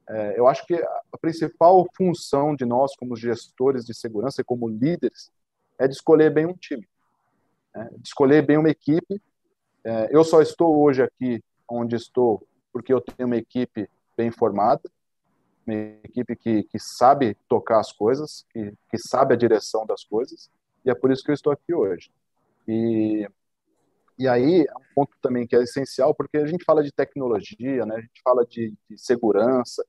[0.09, 4.69] É, eu acho que a principal função de nós, como gestores de segurança e como
[4.69, 5.31] líderes,
[5.79, 6.87] é de escolher bem um time,
[7.75, 7.89] né?
[7.97, 9.21] de escolher bem uma equipe.
[9.85, 14.83] É, eu só estou hoje aqui onde estou porque eu tenho uma equipe bem formada,
[15.67, 15.75] uma
[16.05, 20.51] equipe que, que sabe tocar as coisas, que, que sabe a direção das coisas,
[20.85, 22.11] e é por isso que eu estou aqui hoje.
[22.67, 23.29] E,
[24.21, 27.87] e aí, é um ponto também que é essencial, porque a gente fala de tecnologia,
[27.87, 29.83] né, a gente fala de, de segurança,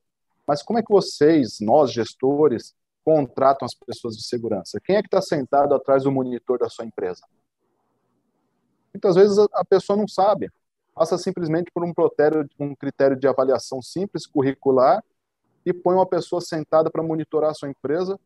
[0.48, 2.74] mas como é que vocês, nós gestores,
[3.04, 4.80] contratam as pessoas de segurança?
[4.82, 7.22] Quem é que está sentado atrás do monitor da sua empresa?
[8.94, 10.50] Muitas vezes a pessoa não sabe.
[10.96, 15.04] Passa simplesmente por um critério, um critério de avaliação simples, curricular,
[15.66, 18.18] e põe uma pessoa sentada para monitorar a sua empresa,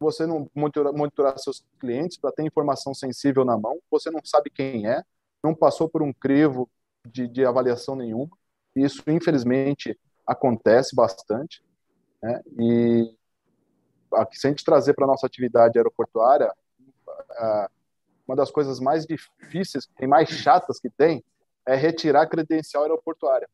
[0.00, 4.88] você não monitorar, seus clientes para ter informação sensível na mão, você não sabe quem
[4.88, 5.02] é,
[5.42, 6.68] não passou por um crivo
[7.06, 8.30] de, de avaliação nenhuma,
[8.74, 11.62] isso infelizmente acontece bastante,
[12.22, 12.42] né?
[12.58, 13.14] e
[14.32, 16.52] se a gente trazer para a nossa atividade aeroportuária,
[18.26, 21.24] uma das coisas mais difíceis e mais chatas que tem
[21.66, 23.48] é retirar a credencial aeroportuária.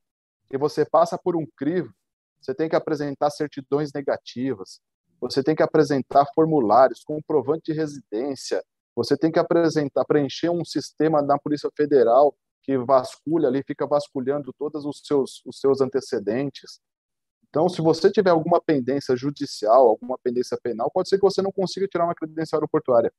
[0.50, 1.92] E você passa por um crivo
[2.46, 4.80] você tem que apresentar certidões negativas,
[5.20, 8.62] você tem que apresentar formulários, comprovante de residência,
[8.94, 14.52] você tem que apresentar, preencher um sistema da Polícia Federal que vasculha ali, fica vasculhando
[14.58, 16.80] todos os seus, os seus antecedentes.
[17.48, 21.52] Então, se você tiver alguma pendência judicial, alguma pendência penal, pode ser que você não
[21.52, 23.12] consiga tirar uma credencial aeroportuária.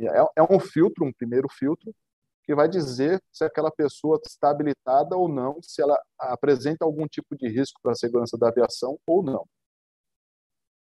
[0.00, 1.94] É, é um filtro, um primeiro filtro,
[2.42, 7.36] que vai dizer se aquela pessoa está habilitada ou não, se ela apresenta algum tipo
[7.36, 9.46] de risco para a segurança da aviação ou não.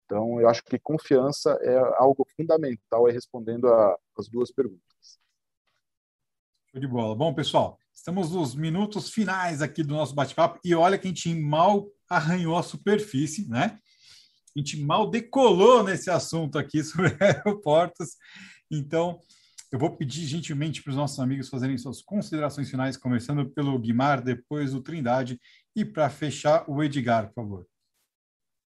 [0.09, 3.67] Então, eu acho que confiança é algo fundamental aí respondendo
[4.17, 5.19] as duas perguntas.
[6.71, 7.15] Show de bola.
[7.15, 11.31] Bom, pessoal, estamos nos minutos finais aqui do nosso bate-papo e olha que a gente
[11.35, 13.77] mal arranhou a superfície, né?
[14.55, 18.17] A gente mal decolou nesse assunto aqui sobre aeroportos.
[18.71, 19.21] Então,
[19.71, 24.23] eu vou pedir gentilmente para os nossos amigos fazerem suas considerações finais, começando pelo Guimar,
[24.23, 25.39] depois o Trindade,
[25.75, 27.67] e para fechar, o Edgar, por favor.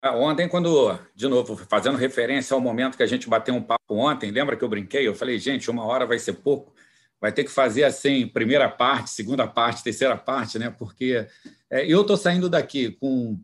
[0.03, 3.95] Ah, ontem, quando, de novo, fazendo referência ao momento que a gente bateu um papo
[3.95, 5.07] ontem, lembra que eu brinquei?
[5.07, 6.73] Eu falei, gente, uma hora vai ser pouco,
[7.19, 10.71] vai ter que fazer assim, primeira parte, segunda parte, terceira parte, né?
[10.71, 11.27] Porque
[11.69, 13.39] é, eu estou saindo daqui com,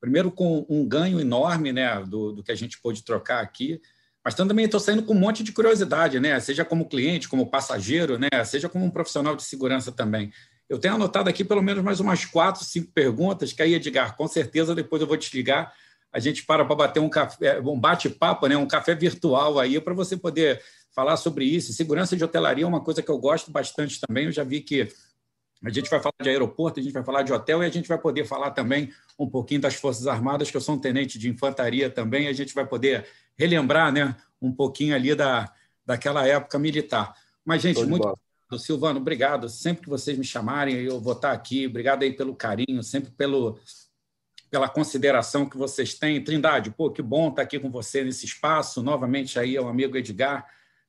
[0.00, 3.80] primeiro, com um ganho enorme, né, do, do que a gente pôde trocar aqui,
[4.24, 6.40] mas também estou saindo com um monte de curiosidade, né?
[6.40, 8.44] Seja como cliente, como passageiro, né?
[8.44, 10.32] Seja como um profissional de segurança também.
[10.68, 14.28] Eu tenho anotado aqui pelo menos mais umas quatro, cinco perguntas, que aí, Edgar, com
[14.28, 15.72] certeza depois eu vou te ligar.
[16.12, 18.56] A gente para para bater um café, um bate-papo, né?
[18.56, 20.62] um café virtual aí, para você poder
[20.94, 21.72] falar sobre isso.
[21.72, 24.26] Segurança de hotelaria é uma coisa que eu gosto bastante também.
[24.26, 24.92] Eu já vi que
[25.64, 27.88] a gente vai falar de aeroporto, a gente vai falar de hotel e a gente
[27.88, 31.28] vai poder falar também um pouquinho das Forças Armadas, que eu sou um tenente de
[31.28, 32.28] infantaria também.
[32.28, 33.06] A gente vai poder
[33.36, 35.52] relembrar né, um pouquinho ali da,
[35.84, 37.14] daquela época militar.
[37.44, 38.14] Mas, gente, muito
[38.48, 38.58] obrigado.
[38.58, 39.48] Silvano, obrigado.
[39.48, 41.66] Sempre que vocês me chamarem, eu vou estar aqui.
[41.66, 43.58] Obrigado aí pelo carinho, sempre pelo,
[44.50, 46.22] pela consideração que vocês têm.
[46.24, 48.82] Trindade, pô, que bom estar aqui com você nesse espaço.
[48.82, 50.46] Novamente aí ao amigo Edgar,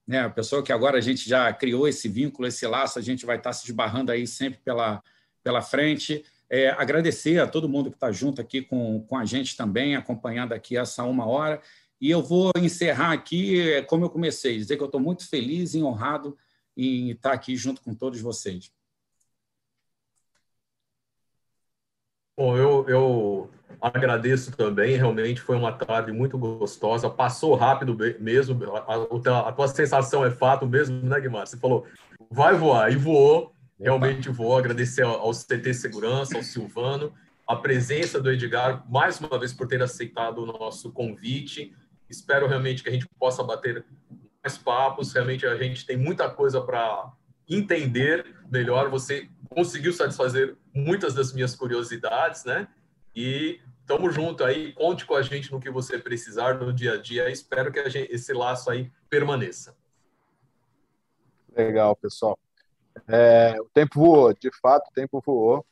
[0.08, 3.26] né, a pessoa que agora a gente já criou esse vínculo, esse laço, a gente
[3.26, 5.04] vai estar se esbarrando aí sempre pela,
[5.44, 6.24] pela frente.
[6.50, 10.54] É, agradecer a todo mundo que está junto aqui com, com a gente também, acompanhando
[10.54, 11.62] aqui essa uma hora.
[12.02, 15.74] E eu vou encerrar aqui, é, como eu comecei, dizer que eu estou muito feliz
[15.74, 16.36] e honrado
[16.88, 18.72] em estar aqui junto com todos vocês.
[22.38, 23.52] Bom, eu, eu
[23.82, 30.26] agradeço também, realmente foi uma tarde muito gostosa, passou rápido mesmo, a, a tua sensação
[30.26, 31.46] é fato mesmo, né, Guimar?
[31.46, 31.86] Você falou,
[32.32, 37.14] vai voar, e voou, realmente voou, agradecer ao, ao CT Segurança, ao Silvano,
[37.46, 41.76] a presença do Edgar, mais uma vez por ter aceitado o nosso convite.
[42.10, 43.84] Espero realmente que a gente possa bater
[44.44, 45.14] mais papos.
[45.14, 47.12] Realmente a gente tem muita coisa para
[47.48, 48.90] entender melhor.
[48.90, 52.68] Você conseguiu satisfazer muitas das minhas curiosidades, né?
[53.16, 54.74] E tamo junto aí.
[54.74, 57.30] Conte com a gente no que você precisar no dia a dia.
[57.30, 59.76] Espero que gente, esse laço aí permaneça.
[61.56, 62.38] Legal, pessoal.
[63.08, 65.66] É, o tempo voou, de fato, o tempo voou.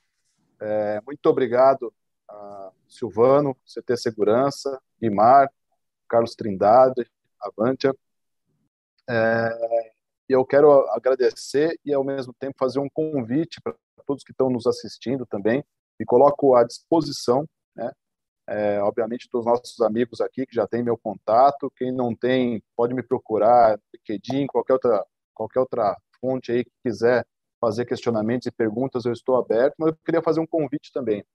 [0.60, 1.94] É, muito obrigado,
[2.88, 5.48] Silvano, CT Segurança, Guimar,
[6.08, 7.06] Carlos Trindade,
[7.40, 7.94] Avantia.
[9.10, 9.92] É,
[10.30, 13.74] eu quero agradecer e, ao mesmo tempo, fazer um convite para
[14.06, 15.64] todos que estão nos assistindo também.
[16.00, 17.46] Me coloco à disposição,
[17.76, 17.92] né?
[18.50, 21.72] É, obviamente, dos nossos amigos aqui que já tem meu contato.
[21.76, 27.26] Quem não tem, pode me procurar, LinkedIn, qualquer outra, qualquer outra fonte aí que quiser
[27.60, 29.76] fazer questionamentos e perguntas, eu estou aberto.
[29.78, 31.26] Mas eu queria fazer um convite também.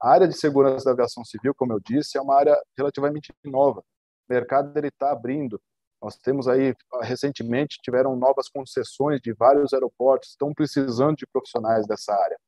[0.00, 3.80] A área de segurança da aviação civil, como eu disse, é uma área relativamente nova.
[3.80, 5.60] O mercado está abrindo.
[6.00, 12.12] Nós temos aí, recentemente, tiveram novas concessões de vários aeroportos, estão precisando de profissionais dessa
[12.14, 12.38] área.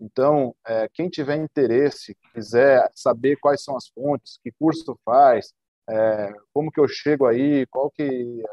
[0.00, 5.52] Então, é, quem tiver interesse, quiser saber quais são as fontes, que curso faz,
[5.88, 8.04] é, como que eu chego aí, qual que,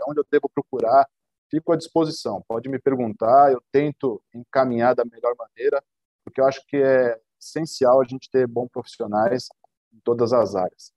[0.08, 1.06] onde eu devo procurar,
[1.52, 2.42] fico à disposição.
[2.48, 5.84] Pode me perguntar, eu tento encaminhar da melhor maneira,
[6.24, 9.48] porque eu acho que é essencial a gente ter bons profissionais
[9.94, 10.92] em todas as áreas.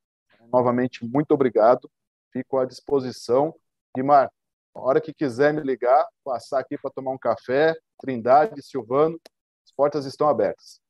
[0.51, 1.91] Novamente, muito obrigado
[2.33, 3.55] fico à disposição.
[3.97, 4.31] Guimar,
[4.74, 9.18] a hora que quiser me ligar, passar aqui para tomar um café, Trindade, Silvano,
[9.64, 10.81] as portas estão abertas.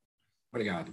[0.53, 0.93] Obrigado.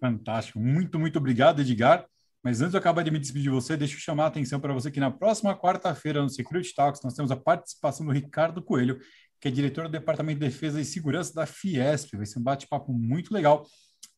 [0.00, 0.58] Fantástico.
[0.58, 2.06] Muito, muito obrigado, Edgar.
[2.42, 4.60] Mas antes de eu acabar de me despedir de você, deixa eu chamar a atenção
[4.60, 8.62] para você que na próxima quarta-feira, no Security Talks, nós temos a participação do Ricardo
[8.62, 9.00] Coelho,
[9.40, 12.14] que é diretor do Departamento de Defesa e Segurança da Fiesp.
[12.16, 13.66] Vai ser um bate-papo muito legal.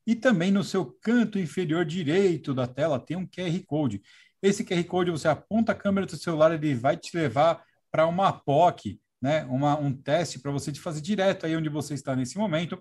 [0.04, 4.02] E também no seu canto inferior direito da tela tem um QR Code.
[4.42, 8.32] Esse QR Code, você aponta a câmera do celular, ele vai te levar para uma
[8.32, 9.44] POC, né?
[9.46, 12.80] uma, um teste para você de fazer direto aí onde você está nesse momento,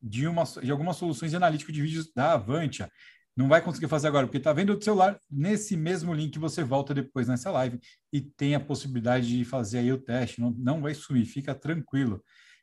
[0.00, 2.90] de, uma, de algumas soluções de analítico de vídeos da Avantia.
[3.36, 6.92] Não vai conseguir fazer agora, porque está vendo o celular, nesse mesmo link você volta
[6.92, 7.78] depois nessa live
[8.12, 12.20] e tem a possibilidade de fazer aí o teste, não, não vai sumir, fica tranquilo.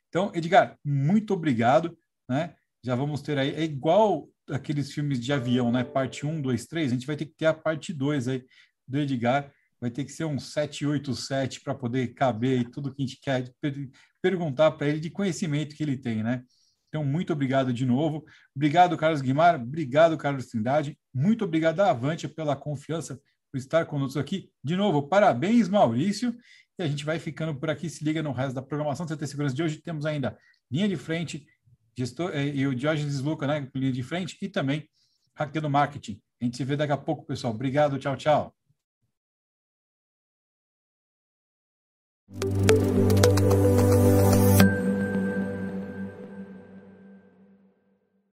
[0.08, 1.96] Então, Edgar, muito obrigado,
[2.28, 2.54] né?
[2.84, 5.84] Já vamos ter aí, é igual aqueles filmes de avião, né?
[5.84, 8.44] Parte 1, 2, 3, a gente vai ter que ter a parte 2 aí
[8.86, 9.52] do Edgar.
[9.80, 13.52] Vai ter que ser um 787 para poder caber e tudo que a gente quer
[13.60, 13.74] per
[14.22, 16.42] perguntar para ele de conhecimento que ele tem, né?
[16.88, 18.24] Então, muito obrigado de novo.
[18.54, 19.60] Obrigado, Carlos Guimar.
[19.60, 20.98] Obrigado, Carlos Trindade.
[21.12, 23.20] Muito obrigado Avante pela confiança,
[23.52, 24.50] por estar conosco aqui.
[24.64, 26.34] De novo, parabéns, Maurício.
[26.78, 27.90] E a gente vai ficando por aqui.
[27.90, 29.82] Se liga no resto da programação do CT Segurança de hoje.
[29.82, 30.38] Temos ainda
[30.70, 31.46] linha de frente,
[31.96, 34.88] gestor, eh, e o Diógenes Luca, né, linha de frente, e também
[35.34, 36.20] Hackeando Marketing.
[36.40, 37.54] A gente se vê daqui a pouco, pessoal.
[37.54, 38.54] Obrigado, tchau, tchau.